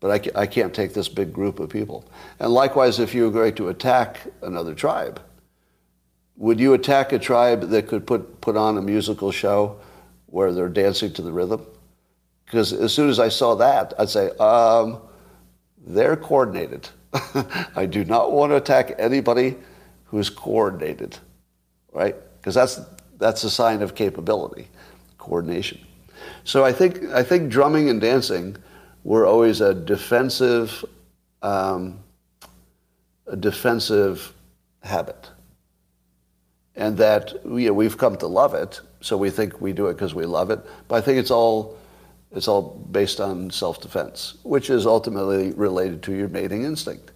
[0.00, 2.10] but I, I can't take this big group of people.
[2.40, 5.20] And likewise, if you were going to attack another tribe,
[6.38, 9.78] would you attack a tribe that could put, put on a musical show
[10.24, 11.66] where they're dancing to the rhythm?
[12.46, 14.98] Because as soon as I saw that, I'd say, um,
[15.86, 16.88] they're coordinated.
[17.76, 19.56] I do not want to attack anybody
[20.04, 21.18] who's coordinated,
[21.92, 22.16] right?
[22.40, 22.80] Because that's,
[23.18, 24.68] that's a sign of capability,
[25.18, 25.78] coordination.
[26.44, 28.56] So I think, I think drumming and dancing
[29.04, 30.84] were always a defensive,
[31.42, 32.00] um,
[33.26, 34.32] a defensive
[34.82, 35.30] habit.
[36.74, 39.94] And that you know, we've come to love it, so we think we do it
[39.94, 40.60] because we love it.
[40.88, 41.76] But I think it's all,
[42.34, 47.10] it's all based on self-defense, which is ultimately related to your mating instinct.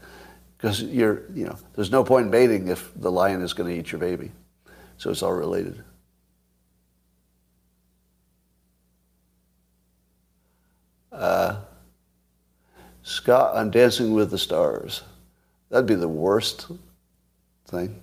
[0.56, 3.78] Because you're, you know, there's no point in mating if the lion is going to
[3.78, 4.30] eat your baby.
[4.98, 5.82] So it's all related.
[13.02, 15.02] Scott on Dancing with the Stars.
[15.70, 16.66] That'd be the worst
[17.66, 18.00] thing.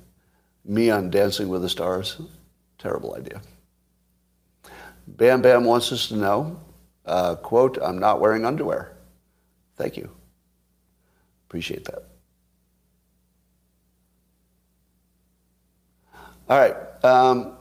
[0.66, 2.22] Me on Dancing with the Stars.
[2.78, 3.42] Terrible idea.
[5.08, 6.60] Bam Bam wants us to know,
[7.06, 8.94] uh, quote, I'm not wearing underwear.
[9.76, 10.10] Thank you.
[11.48, 12.08] Appreciate that.
[16.50, 16.76] All right.
[17.04, 17.58] Um,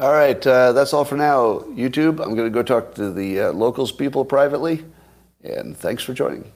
[0.00, 0.44] all right.
[0.46, 2.20] Uh, that's all for now, YouTube.
[2.20, 4.84] I'm going to go talk to the uh, locals people privately.
[5.44, 6.50] And thanks for joining.